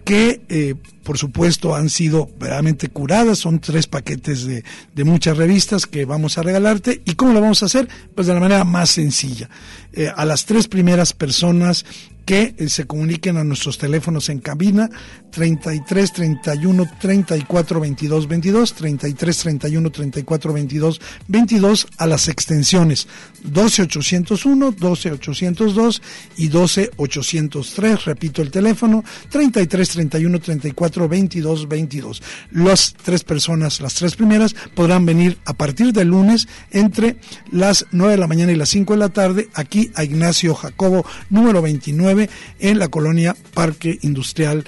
[0.03, 4.63] que eh, por supuesto han sido verdaderamente curadas, son tres paquetes de,
[5.03, 7.01] muchas revistas que vamos a regalarte.
[7.05, 7.87] ¿Y cómo lo vamos a hacer?
[8.15, 9.49] Pues de la manera más sencilla.
[9.93, 11.85] Eh, a las tres primeras personas
[12.25, 14.89] que eh, se comuniquen a nuestros teléfonos en cabina
[15.31, 23.07] 33 31 34 22 22 33 31 34 22 22 a las extensiones.
[23.43, 26.01] 12 801 12 802
[26.37, 33.95] y 12 803 repito el teléfono 33 31 34 22 22 las tres personas las
[33.95, 37.17] tres primeras podrán venir a partir del lunes entre
[37.51, 41.05] las 9 de la mañana y las 5 de la tarde aquí a Ignacio Jacobo
[41.29, 44.63] número 29 en la colonia Parque Industrial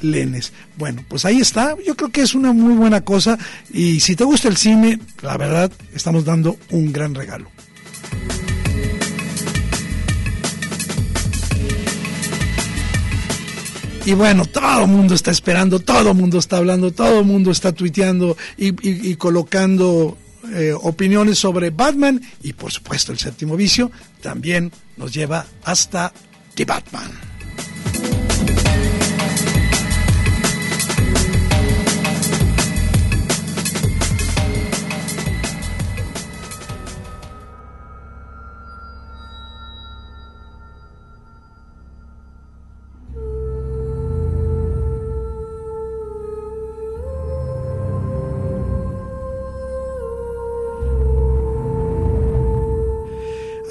[0.00, 0.52] Belénes.
[0.76, 1.76] Bueno, pues ahí está.
[1.86, 3.38] Yo creo que es una muy buena cosa
[3.72, 7.50] y si te gusta el cine, la verdad, estamos dando un gran regalo.
[14.06, 17.50] Y bueno, todo el mundo está esperando, todo el mundo está hablando, todo el mundo
[17.50, 20.16] está tuiteando y, colocando
[20.52, 26.12] eh, opiniones sobre Batman y por supuesto el séptimo vicio también nos lleva hasta
[26.54, 27.29] The Batman.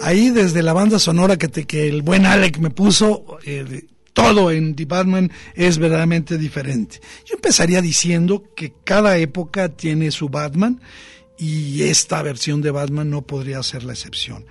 [0.10, 4.50] Ahí desde la banda sonora que, te, que el buen Alec me puso, eh, todo
[4.50, 7.00] en The Batman es verdaderamente diferente.
[7.26, 10.82] Yo empezaría diciendo que cada época tiene su Batman
[11.38, 14.46] y esta versión de Batman no podría ser la excepción.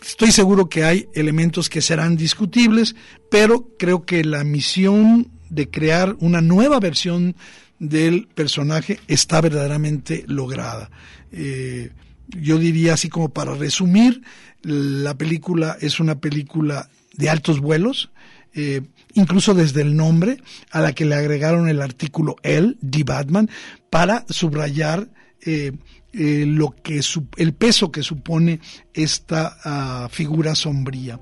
[0.00, 2.94] Estoy seguro que hay elementos que serán discutibles,
[3.28, 7.34] pero creo que la misión de crear una nueva versión
[7.80, 10.88] del personaje está verdaderamente lograda.
[11.32, 11.90] Eh,
[12.28, 14.22] yo diría así como para resumir,
[14.62, 18.10] la película es una película de altos vuelos,
[18.54, 18.82] eh,
[19.14, 20.38] incluso desde el nombre,
[20.70, 23.50] a la que le agregaron el artículo el, The Batman,
[23.90, 25.08] para subrayar
[25.42, 25.72] eh,
[26.12, 27.00] eh, lo que
[27.36, 28.60] el peso que supone
[28.94, 31.20] esta ah, figura sombría.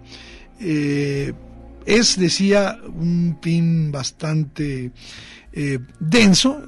[0.59, 4.93] es, decía, un pin bastante
[5.57, 6.67] eh, denso,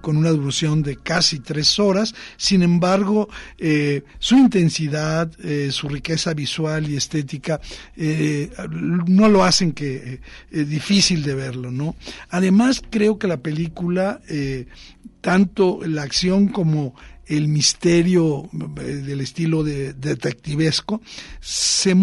[0.00, 2.14] con una duración de casi tres horas.
[2.38, 7.60] Sin embargo, eh, su intensidad, eh, su riqueza visual y estética
[7.96, 11.96] no lo hacen que difícil de verlo, ¿no?
[12.30, 14.22] Además, creo que la película,
[15.20, 16.94] tanto la acción como
[17.26, 21.02] el misterio del estilo de, detectivesco,
[21.40, 21.94] se,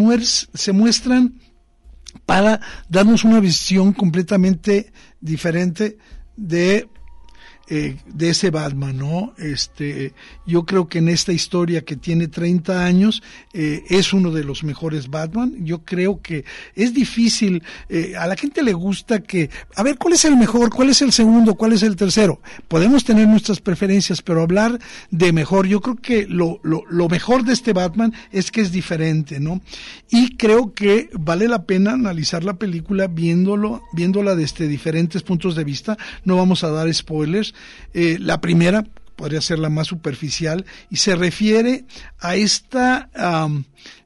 [0.53, 1.33] se muestran
[2.25, 5.97] para darnos una visión completamente diferente
[6.35, 6.87] de
[7.73, 9.33] eh, de ese Batman, ¿no?
[9.37, 10.13] Este,
[10.45, 14.65] yo creo que en esta historia que tiene 30 años eh, es uno de los
[14.65, 15.55] mejores Batman.
[15.59, 16.43] Yo creo que
[16.75, 20.69] es difícil, eh, a la gente le gusta que, a ver, ¿cuál es el mejor?
[20.69, 21.55] ¿Cuál es el segundo?
[21.55, 22.41] ¿Cuál es el tercero?
[22.67, 24.77] Podemos tener nuestras preferencias, pero hablar
[25.09, 28.73] de mejor, yo creo que lo, lo, lo mejor de este Batman es que es
[28.73, 29.61] diferente, ¿no?
[30.09, 35.63] Y creo que vale la pena analizar la película viéndolo, viéndola desde diferentes puntos de
[35.63, 35.97] vista.
[36.25, 37.53] No vamos a dar spoilers,
[37.93, 38.85] eh, la primera
[39.15, 41.85] podría ser la más superficial y se refiere
[42.19, 43.09] a esta,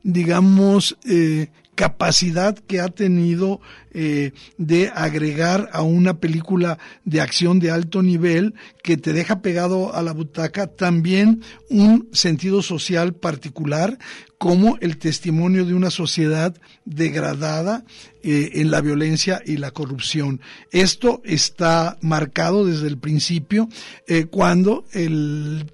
[0.03, 3.59] digamos, eh, capacidad que ha tenido
[3.93, 9.93] eh, de agregar a una película de acción de alto nivel que te deja pegado
[9.93, 13.97] a la butaca también un sentido social particular
[14.37, 17.85] como el testimonio de una sociedad degradada
[18.23, 20.41] eh, en la violencia y la corrupción.
[20.71, 23.69] Esto está marcado desde el principio
[24.07, 24.85] eh, cuando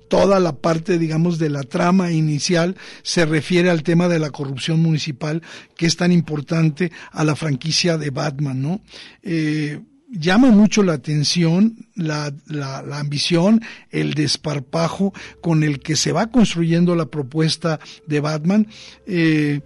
[0.07, 4.81] toda la parte, digamos, de la trama inicial se refiere al tema de la corrupción
[4.81, 5.41] municipal
[5.75, 8.81] que es tan importante a la franquicia de Batman, ¿no?
[9.23, 9.79] Eh,
[10.11, 16.95] llama mucho la atención la, la, ambición, el desparpajo con el que se va construyendo
[16.95, 18.67] la propuesta de Batman.
[19.07, 19.61] Eh,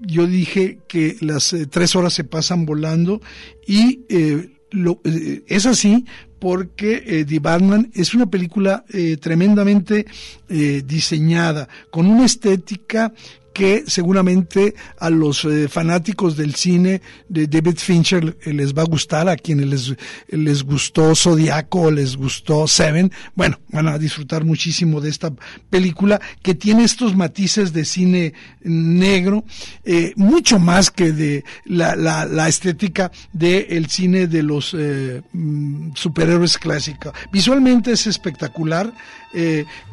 [0.00, 3.20] yo dije que las eh, tres horas se pasan volando
[3.66, 6.04] y eh, lo, es así
[6.38, 8.84] porque The Batman es una película
[9.20, 10.06] tremendamente
[10.48, 13.12] diseñada, con una estética
[13.52, 18.86] que seguramente a los eh, fanáticos del cine de David Fincher eh, les va a
[18.86, 19.94] gustar, a quienes les,
[20.28, 25.32] les gustó Zodiaco les gustó Seven, bueno, van a disfrutar muchísimo de esta
[25.70, 28.32] película que tiene estos matices de cine
[28.62, 29.44] negro,
[29.84, 36.58] eh, mucho más que de la, la, la estética del cine de los mm, superhéroes
[36.58, 37.12] clásicos.
[37.32, 38.92] Visualmente es espectacular,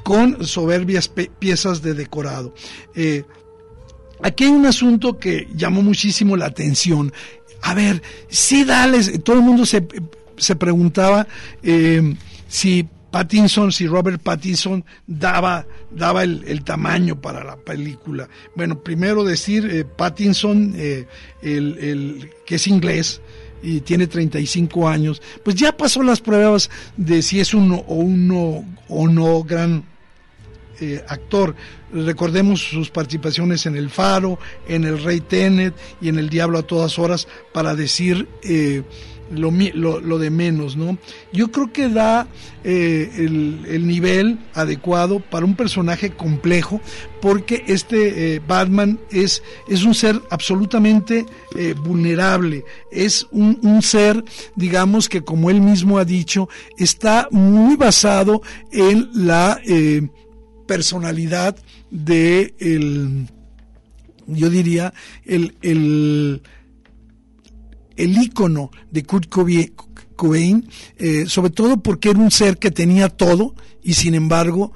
[0.03, 1.07] con soberbias
[1.39, 2.53] piezas de decorado.
[4.21, 7.13] Aquí hay un asunto que llamó muchísimo la atención.
[7.61, 9.85] A ver, si dale, todo el mundo se,
[10.37, 11.27] se preguntaba
[11.61, 12.15] eh,
[12.47, 18.29] si Pattinson, si Robert Pattinson daba, daba el, tamaño para la película.
[18.55, 21.07] Bueno, primero decir, eh, Pattinson, eh,
[21.41, 23.21] el, el, que es inglés,
[23.61, 28.63] y tiene 35 años, pues ya pasó las pruebas de si es uno o uno
[28.87, 29.83] o no gran
[30.81, 31.55] eh, actor.
[31.91, 36.63] Recordemos sus participaciones en El Faro, en El Rey Tenet y en El Diablo a
[36.63, 38.83] todas horas para decir eh,
[39.31, 40.97] lo, lo, de menos, ¿no?
[41.33, 42.27] Yo creo que da
[42.63, 46.79] eh, el, nivel adecuado para un personaje complejo
[47.21, 51.25] porque este Batman es, es un ser absolutamente
[51.83, 54.23] vulnerable, es un, un, ser,
[54.55, 59.59] digamos que como él mismo ha dicho, está muy basado en la
[60.69, 61.57] personalidad
[61.89, 63.27] de el,
[64.27, 64.93] yo diría,
[65.25, 66.43] el, el,
[67.95, 69.29] el ícono de Kurt
[70.15, 74.71] Cobain, eh, sobre todo porque era un ser que tenía todo y sin embargo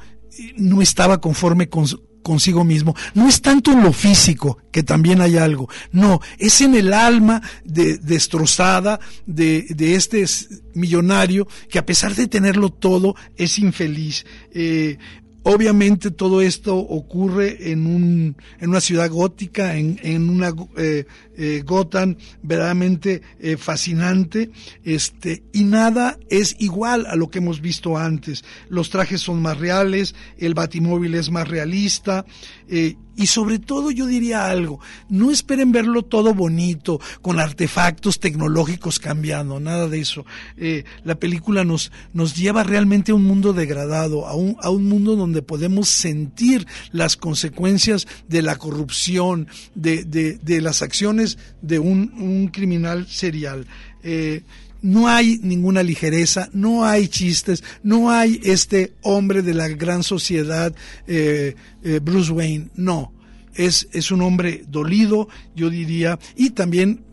[0.57, 1.85] no estaba conforme con,
[2.23, 2.95] consigo mismo.
[3.13, 5.69] No es tanto en lo físico, que también hay algo.
[5.91, 10.25] No, es en el alma de, destrozada de, de, este
[10.73, 14.25] millonario que a pesar de tenerlo todo es infeliz.
[14.51, 14.97] Eh,
[15.43, 21.05] Obviamente todo esto ocurre en, un, en una ciudad gótica, en, en una eh,
[21.37, 24.51] eh, Gotham verdaderamente eh, fascinante,
[24.83, 28.43] este, y nada es igual a lo que hemos visto antes.
[28.69, 32.25] Los trajes son más reales, el batimóvil es más realista,
[32.67, 38.99] eh, y sobre todo yo diría algo, no esperen verlo todo bonito, con artefactos tecnológicos
[38.99, 40.25] cambiando, nada de eso.
[40.57, 44.85] Eh, la película nos, nos lleva realmente a un mundo degradado, a un, a un
[44.85, 51.22] mundo donde podemos sentir las consecuencias de la corrupción, de, de, de las acciones
[51.61, 53.65] de un, criminal serial.
[54.03, 54.41] Eh,
[54.81, 60.75] no hay ninguna ligereza, no hay chistes, no hay este hombre de la gran sociedad,
[61.07, 63.13] eh, eh, Bruce Wayne, no.
[63.55, 67.03] Es, es un hombre dolido, yo diría, y también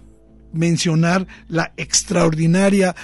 [0.53, 2.97] mencionar la extraordinaria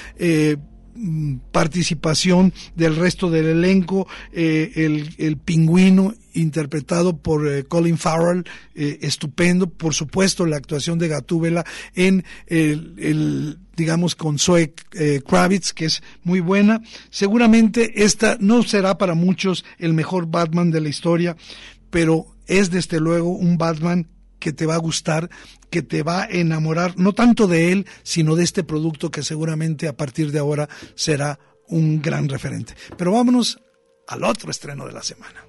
[1.53, 8.45] participación del resto del elenco, el, el, pingüino interpretado por Colin Farrell,
[8.75, 15.85] estupendo, por supuesto la actuación de Gatúbela en el digamos, con Zoe eh, Kravitz, que
[15.85, 16.81] es muy buena.
[17.11, 21.37] Seguramente esta no será para muchos el mejor Batman de la historia,
[21.91, 25.31] pero es desde luego un Batman que te va a gustar,
[25.71, 29.89] que te va a enamorar, no tanto de él, sino de este producto que seguramente
[29.89, 31.39] a partir de ahora será
[31.69, 32.75] un gran referente.
[32.97, 33.59] Pero vámonos
[34.07, 35.46] al otro estreno de la semana.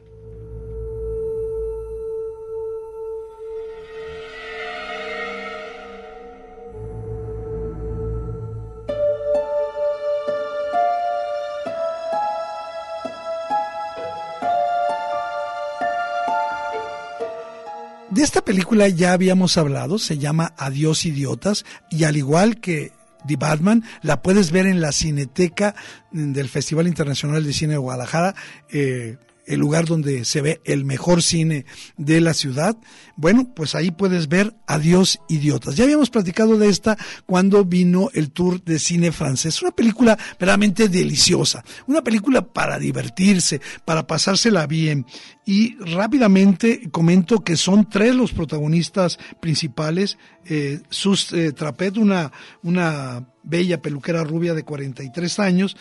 [18.18, 22.92] De esta película ya habíamos hablado, se llama Adiós Idiotas, y al igual que
[23.28, 25.76] The Batman, la puedes ver en la Cineteca
[26.12, 28.34] del Festival Internacional de Cine de Guadalajara.
[28.72, 29.18] Eh,
[29.48, 31.66] el lugar donde se ve el mejor cine
[31.98, 32.78] de la ciudad,
[33.16, 35.76] bueno, pues ahí puedes ver Adiós Idiotas.
[35.76, 39.62] Ya habíamos platicado de esta cuando vino el tour de cine francés.
[39.62, 45.06] Una película verdaderamente deliciosa, una película para divertirse, para pasársela bien.
[45.46, 50.18] Y rápidamente comento que son tres los protagonistas principales.
[50.46, 52.32] Eh, Sus eh, Trapet, una,
[52.64, 55.78] una bella peluquera rubia de 43 años,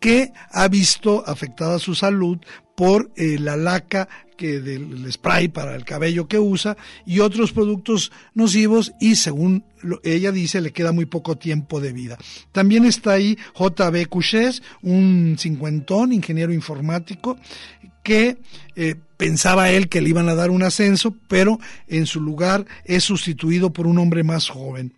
[0.00, 2.38] que ha visto afectada su salud
[2.74, 8.10] por eh, la laca que del spray para el cabello que usa y otros productos
[8.34, 9.64] nocivos y según
[10.02, 12.18] ella dice le queda muy poco tiempo de vida.
[12.50, 17.36] También está ahí JB Couchés, un cincuentón, ingeniero informático,
[18.02, 18.38] que
[18.74, 23.04] eh, pensaba él que le iban a dar un ascenso, pero en su lugar es
[23.04, 24.92] sustituido por un hombre más joven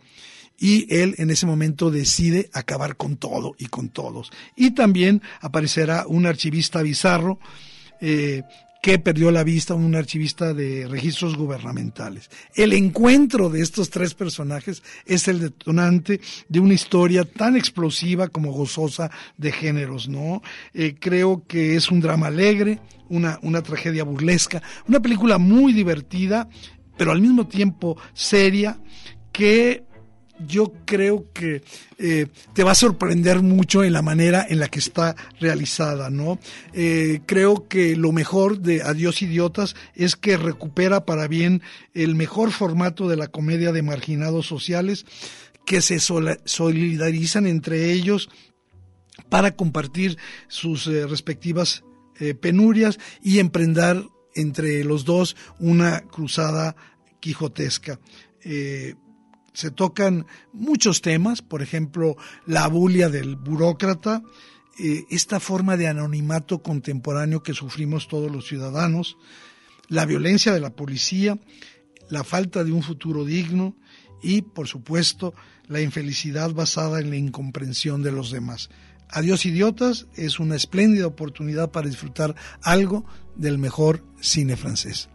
[0.58, 4.30] y él en ese momento decide acabar con todo y con todos.
[4.56, 7.38] Y también aparecerá un archivista bizarro
[8.00, 8.42] eh,
[8.84, 12.28] que perdió la vista un archivista de registros gubernamentales.
[12.54, 18.52] El encuentro de estos tres personajes es el detonante de una historia tan explosiva como
[18.52, 20.42] gozosa de géneros, ¿no?
[20.74, 22.78] Eh, creo que es un drama alegre,
[23.08, 26.46] una, una tragedia burlesca, una película muy divertida,
[26.98, 28.78] pero al mismo tiempo seria,
[29.32, 29.84] que
[30.46, 31.62] yo creo que
[31.98, 36.38] eh, te va a sorprender mucho en la manera en la que está realizada, ¿no?
[36.72, 41.62] Eh, creo que lo mejor de Adiós Idiotas es que recupera para bien
[41.94, 45.06] el mejor formato de la comedia de marginados sociales
[45.66, 48.28] que se solidarizan entre ellos
[49.28, 50.18] para compartir
[50.48, 51.82] sus eh, respectivas
[52.40, 54.00] penurias y emprender
[54.36, 56.76] entre los dos una cruzada
[57.18, 57.98] quijotesca
[59.54, 64.22] se tocan muchos temas, por ejemplo, la bulia del burócrata,
[64.78, 69.16] eh, esta forma de anonimato contemporáneo que sufrimos todos los ciudadanos,
[69.88, 71.38] la violencia de la policía,
[72.10, 73.76] la falta de un futuro digno
[74.22, 75.34] y, por supuesto,
[75.68, 78.70] la infelicidad basada en la incomprensión de los demás.
[79.08, 83.04] Adiós idiotas es una espléndida oportunidad para disfrutar algo
[83.36, 85.08] del mejor cine francés.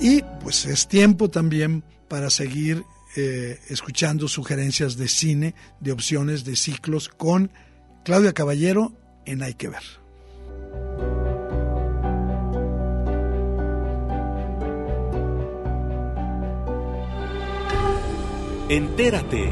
[0.00, 2.84] Y pues es tiempo también para seguir
[3.16, 7.50] eh, escuchando sugerencias de cine, de opciones, de ciclos con
[8.04, 8.92] Claudia Caballero
[9.26, 9.82] en Hay que ver.
[18.70, 19.50] Entérate.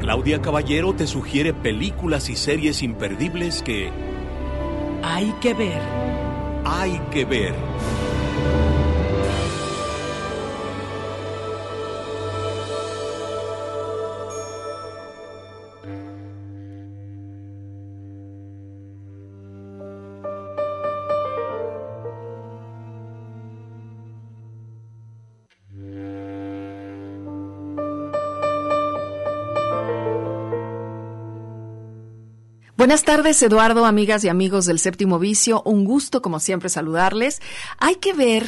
[0.00, 3.90] Claudia Caballero te sugiere películas y series imperdibles que...
[5.02, 5.80] Hay que ver.
[6.64, 7.54] Hay que ver.
[32.90, 35.62] Buenas tardes, Eduardo, amigas y amigos del Séptimo Vicio.
[35.64, 37.40] Un gusto, como siempre, saludarles.
[37.78, 38.44] Hay que ver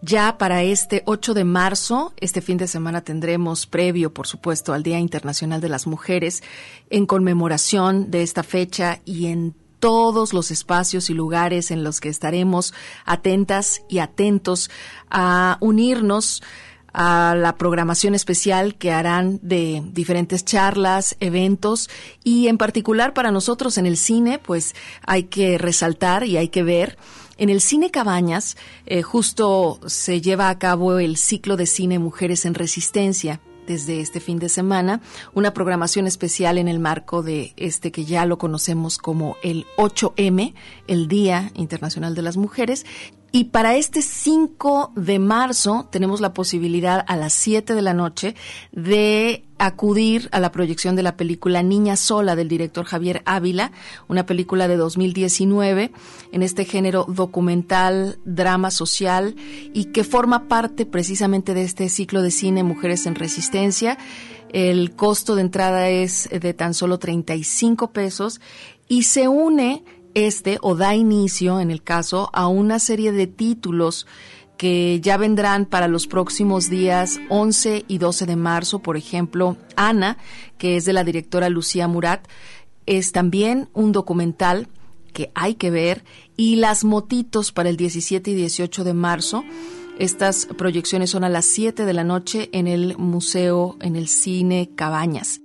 [0.00, 4.84] ya para este 8 de marzo, este fin de semana tendremos previo, por supuesto, al
[4.84, 6.44] Día Internacional de las Mujeres,
[6.88, 12.10] en conmemoración de esta fecha y en todos los espacios y lugares en los que
[12.10, 12.72] estaremos
[13.06, 14.70] atentas y atentos
[15.10, 16.44] a unirnos
[16.92, 21.88] a la programación especial que harán de diferentes charlas, eventos
[22.24, 24.74] y en particular para nosotros en el cine, pues
[25.06, 26.98] hay que resaltar y hay que ver.
[27.36, 32.44] En el Cine Cabañas eh, justo se lleva a cabo el ciclo de cine Mujeres
[32.44, 35.00] en Resistencia desde este fin de semana,
[35.32, 40.54] una programación especial en el marco de este que ya lo conocemos como el 8M,
[40.88, 42.84] el Día Internacional de las Mujeres,
[43.32, 48.34] y para este 5 de marzo tenemos la posibilidad a las 7 de la noche
[48.72, 53.70] de acudir a la proyección de la película Niña Sola del director Javier Ávila,
[54.08, 55.92] una película de 2019
[56.32, 59.36] en este género documental, drama social
[59.72, 63.96] y que forma parte precisamente de este ciclo de cine Mujeres en Resistencia.
[64.52, 68.40] El costo de entrada es de tan solo 35 pesos
[68.88, 69.84] y se une
[70.14, 74.06] este o da inicio, en el caso, a una serie de títulos
[74.56, 78.80] que ya vendrán para los próximos días 11 y 12 de marzo.
[78.80, 80.18] Por ejemplo, Ana,
[80.58, 82.26] que es de la directora Lucía Murat,
[82.84, 84.68] es también un documental
[85.14, 86.04] que hay que ver
[86.36, 89.44] y las motitos para el 17 y 18 de marzo.
[89.98, 94.70] Estas proyecciones son a las 7 de la noche en el museo, en el cine
[94.74, 95.40] Cabañas.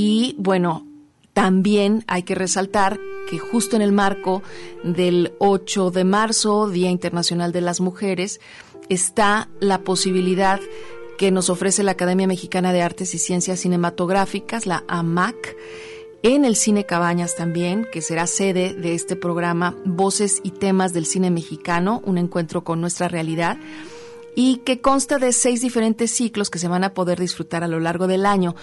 [0.00, 0.86] Y bueno,
[1.32, 4.44] también hay que resaltar que justo en el marco
[4.84, 8.38] del 8 de marzo, Día Internacional de las Mujeres,
[8.88, 10.60] está la posibilidad
[11.18, 15.56] que nos ofrece la Academia Mexicana de Artes y Ciencias Cinematográficas, la AMAC,
[16.22, 21.06] en el Cine Cabañas también, que será sede de este programa Voces y Temas del
[21.06, 23.58] Cine Mexicano, un encuentro con nuestra realidad,
[24.36, 27.80] y que consta de seis diferentes ciclos que se van a poder disfrutar a lo
[27.80, 28.54] largo del año.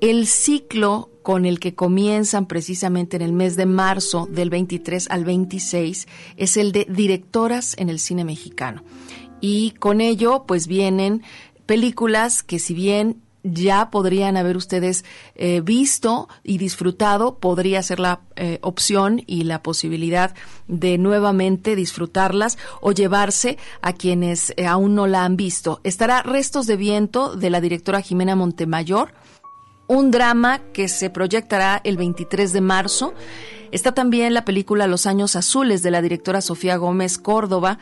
[0.00, 5.24] El ciclo con el que comienzan precisamente en el mes de marzo del 23 al
[5.24, 8.84] 26 es el de directoras en el cine mexicano.
[9.40, 11.22] Y con ello pues vienen
[11.66, 18.20] películas que si bien ya podrían haber ustedes eh, visto y disfrutado, podría ser la
[18.36, 20.34] eh, opción y la posibilidad
[20.66, 25.80] de nuevamente disfrutarlas o llevarse a quienes eh, aún no la han visto.
[25.82, 29.12] Estará Restos de Viento de la directora Jimena Montemayor,
[29.88, 33.14] un drama que se proyectará el 23 de marzo.
[33.72, 37.78] Está también la película Los Años Azules de la directora Sofía Gómez Córdoba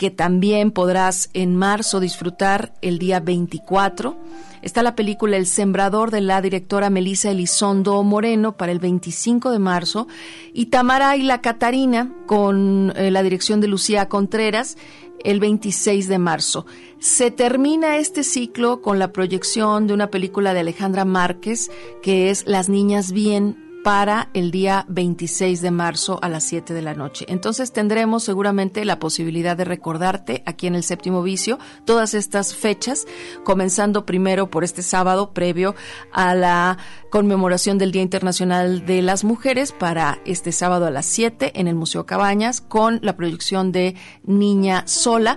[0.00, 4.16] que también podrás en marzo disfrutar el día 24.
[4.62, 9.58] Está la película El Sembrador de la directora Melissa Elizondo Moreno para el 25 de
[9.58, 10.08] marzo
[10.54, 14.78] y Tamara y la Catarina con eh, la dirección de Lucía Contreras
[15.22, 16.64] el 26 de marzo.
[16.98, 21.70] Se termina este ciclo con la proyección de una película de Alejandra Márquez
[22.02, 26.82] que es Las Niñas Bien para el día 26 de marzo a las 7 de
[26.82, 27.24] la noche.
[27.28, 33.06] Entonces tendremos seguramente la posibilidad de recordarte aquí en el séptimo vicio todas estas fechas,
[33.44, 35.74] comenzando primero por este sábado previo
[36.12, 36.78] a la
[37.10, 41.74] conmemoración del Día Internacional de las Mujeres para este sábado a las 7 en el
[41.74, 45.36] Museo Cabañas con la proyección de Niña Sola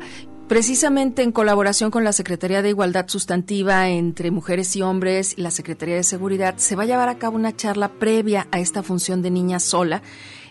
[0.54, 5.50] Precisamente en colaboración con la Secretaría de Igualdad Sustantiva entre Mujeres y Hombres y la
[5.50, 9.24] Secretaría de Seguridad, se va a llevar a cabo una charla previa a esta función
[9.24, 10.04] de niña sola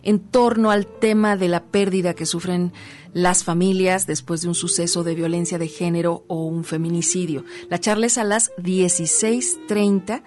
[0.02, 2.72] en torno al tema de la pérdida que sufren
[3.12, 7.44] las familias después de un suceso de violencia de género o un feminicidio.
[7.70, 10.24] La charla es a las 16.30.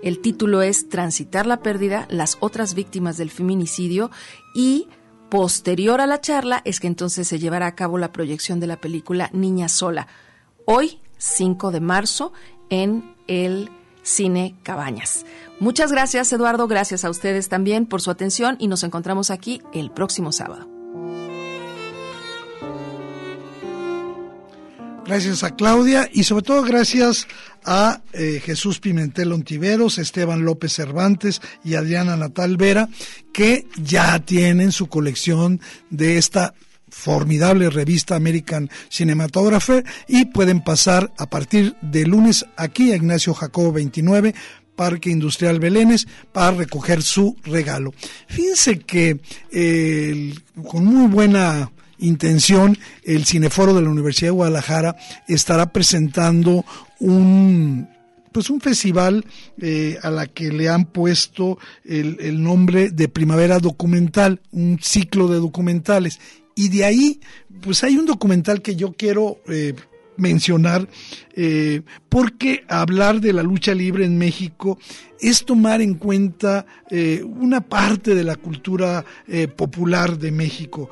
[0.00, 4.12] El título es Transitar la pérdida, las otras víctimas del feminicidio
[4.54, 4.86] y
[5.30, 8.80] Posterior a la charla es que entonces se llevará a cabo la proyección de la
[8.80, 10.06] película Niña Sola,
[10.66, 12.32] hoy 5 de marzo
[12.70, 13.70] en el
[14.02, 15.26] Cine Cabañas.
[15.58, 19.90] Muchas gracias Eduardo, gracias a ustedes también por su atención y nos encontramos aquí el
[19.90, 20.75] próximo sábado.
[25.06, 27.28] Gracias a Claudia y sobre todo gracias
[27.64, 32.88] a eh, Jesús Pimentel Ontiveros, Esteban López Cervantes y Adriana Natal Vera,
[33.32, 36.54] que ya tienen su colección de esta
[36.88, 43.70] formidable revista American Cinematographer y pueden pasar a partir de lunes aquí a Ignacio Jacobo
[43.70, 44.34] 29
[44.74, 47.94] Parque Industrial Belénes para recoger su regalo.
[48.26, 49.20] Fíjense que
[49.52, 50.34] eh,
[50.66, 54.96] con muy buena intención, el Cineforo de la Universidad de Guadalajara
[55.28, 56.64] estará presentando
[57.00, 57.88] un
[58.36, 59.24] pues un festival
[59.62, 65.38] eh, a la que le han puesto el, nombre de Primavera Documental, un ciclo de
[65.38, 66.20] documentales.
[66.54, 67.20] Y de ahí,
[67.62, 69.72] pues hay un documental que yo quiero eh,
[70.18, 70.86] mencionar,
[71.34, 71.80] eh,
[72.10, 74.78] porque hablar de la lucha libre en México
[75.18, 76.66] es tomar en cuenta
[77.24, 79.02] una parte de la cultura
[79.56, 80.90] popular de México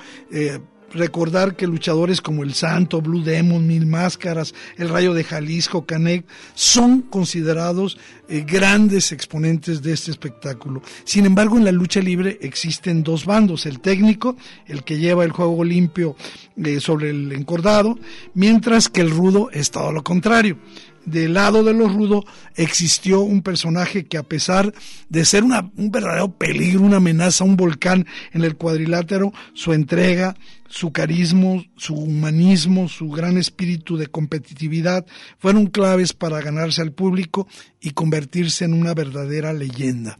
[0.94, 6.24] recordar que luchadores como el Santo, Blue Demon, Mil Máscaras, el Rayo de Jalisco, Canek,
[6.54, 10.82] son considerados eh, grandes exponentes de este espectáculo.
[11.04, 14.36] Sin embargo, en la lucha libre existen dos bandos, el técnico,
[14.66, 16.16] el que lleva el juego limpio
[16.56, 17.98] eh, sobre el encordado,
[18.34, 20.58] mientras que el rudo es todo lo contrario
[21.04, 22.24] del lado de los rudos
[22.56, 24.72] existió un personaje que a pesar
[25.08, 30.36] de ser un verdadero peligro, una amenaza, un volcán en el cuadrilátero, su entrega,
[30.68, 35.06] su carisma, su humanismo, su gran espíritu de competitividad
[35.38, 37.46] fueron claves para ganarse al público
[37.80, 40.18] y convertirse en una verdadera leyenda.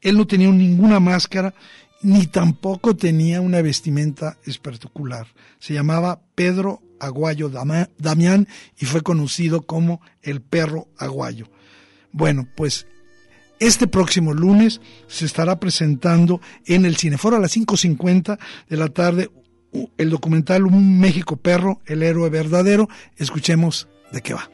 [0.00, 1.54] Él no tenía ninguna máscara
[2.02, 5.26] ni tampoco tenía una vestimenta espectacular.
[5.58, 8.48] Se llamaba Pedro Aguayo Damián
[8.78, 11.48] y fue conocido como el perro aguayo.
[12.12, 12.86] Bueno, pues
[13.58, 18.38] este próximo lunes se estará presentando en el Cineforo a las 5.50
[18.68, 19.30] de la tarde
[19.96, 22.88] el documental Un México Perro, el héroe verdadero.
[23.16, 24.51] Escuchemos de qué va.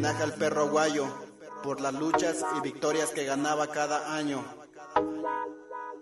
[0.00, 1.04] Homenaje al perro aguayo
[1.62, 4.42] por las luchas y victorias que ganaba cada año.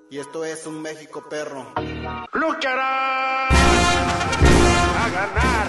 [0.08, 1.66] Y esto es un México perro.
[2.32, 5.66] Luchará a ganar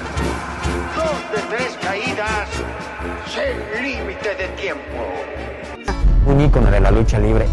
[0.96, 2.50] dos de tres caídas
[3.34, 4.84] sin límite de tiempo.
[6.28, 7.48] Un ícono de la lucha libre.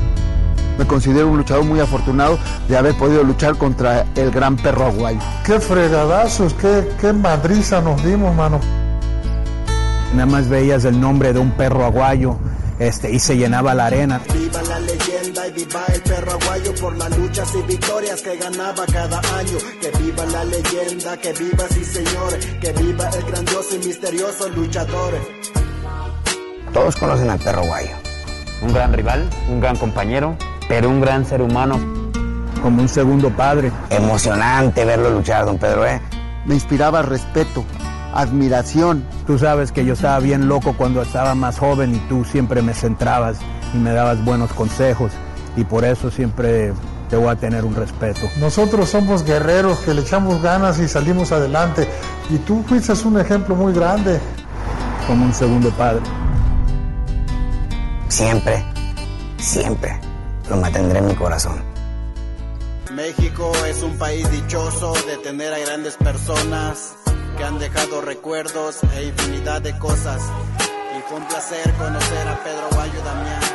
[0.77, 5.21] Me considero un luchador muy afortunado de haber podido luchar contra el gran perro aguayo.
[5.43, 8.86] Qué fregadazos, qué, qué madriza nos dimos, mano.
[10.13, 12.39] Nada más veías el nombre de un perro aguayo
[12.79, 14.21] este, y se llenaba la arena.
[14.33, 18.85] Viva la leyenda y viva el perro aguayo por las luchas y victorias que ganaba
[18.93, 19.59] cada año.
[19.81, 25.15] Que viva la leyenda, que viva sí señores, que viva el grandioso y misterioso luchador.
[26.73, 27.97] Todos conocen al perro aguayo.
[28.63, 30.37] un gran rival, un gran compañero,
[30.69, 31.79] pero un gran ser humano.
[32.63, 33.71] Como un segundo padre.
[33.91, 36.01] Emocionante verlo luchar, don Pedro, ¿eh?
[36.45, 37.65] Me inspiraba respeto,
[38.21, 39.05] admiración.
[39.27, 42.75] Tú sabes que yo estaba bien loco cuando estaba más joven y tú siempre me
[42.75, 43.39] centrabas
[43.75, 45.13] y me dabas buenos consejos
[45.57, 46.73] y por eso siempre
[47.09, 48.21] te voy a tener un respeto.
[48.41, 51.89] Nosotros somos guerreros que le echamos ganas y salimos adelante
[52.31, 54.21] y tú fuiste un ejemplo muy grande.
[55.07, 56.03] Como un segundo padre.
[58.09, 58.65] Siempre,
[59.39, 60.01] siempre
[60.51, 61.63] lo mantendré en mi corazón.
[62.93, 66.97] México es un país dichoso de tener a grandes personas
[67.37, 70.23] que han dejado recuerdos e infinidad de cosas.
[70.97, 73.46] Y fue un placer conocer a Pedro Guayo Damián.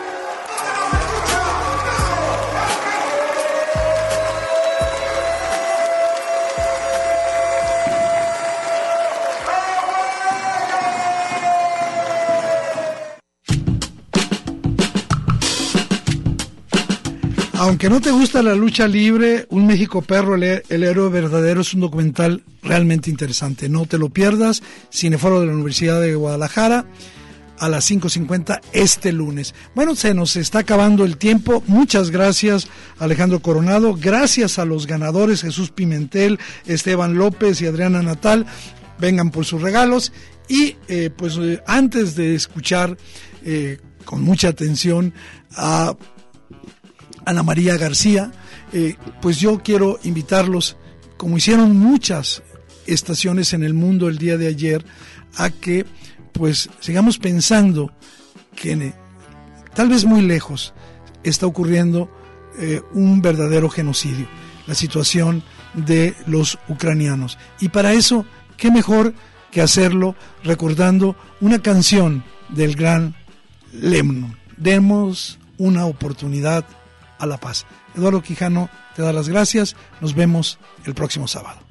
[17.63, 21.81] Aunque no te gusta la lucha libre, Un México Perro, el, héroe verdadero, es un
[21.81, 23.69] documental realmente interesante.
[23.69, 24.63] No te lo pierdas.
[24.91, 26.87] Cineforo de la Universidad de Guadalajara
[27.59, 29.53] a las 5.50 este lunes.
[29.75, 31.63] Bueno, se nos está acabando el tiempo.
[31.67, 33.93] Muchas gracias Alejandro Coronado.
[33.95, 38.47] Gracias a los ganadores Jesús Pimentel, Esteban López y Adriana Natal.
[38.97, 40.11] Vengan por sus regalos.
[40.47, 42.97] Y eh, pues eh, antes de escuchar
[43.45, 45.13] eh, con mucha atención
[45.55, 45.95] a
[47.25, 48.31] Ana María García,
[48.73, 50.77] eh, pues yo quiero invitarlos,
[51.17, 52.43] como hicieron muchas
[52.85, 54.85] estaciones en el mundo el día de ayer,
[55.35, 55.85] a que
[56.31, 57.91] pues sigamos pensando
[58.55, 58.93] que
[59.73, 60.73] tal vez muy lejos
[61.23, 62.09] está ocurriendo
[62.57, 64.27] eh, un verdadero genocidio,
[64.67, 65.43] la situación
[65.73, 67.37] de los ucranianos.
[67.59, 68.25] Y para eso,
[68.57, 69.13] ¿qué mejor
[69.51, 73.15] que hacerlo recordando una canción del gran
[73.73, 74.37] Lemnon?
[74.57, 76.65] Demos una oportunidad
[77.21, 77.65] a la paz.
[77.95, 79.75] Eduardo Quijano te da las gracias.
[80.01, 81.70] Nos vemos el próximo sábado.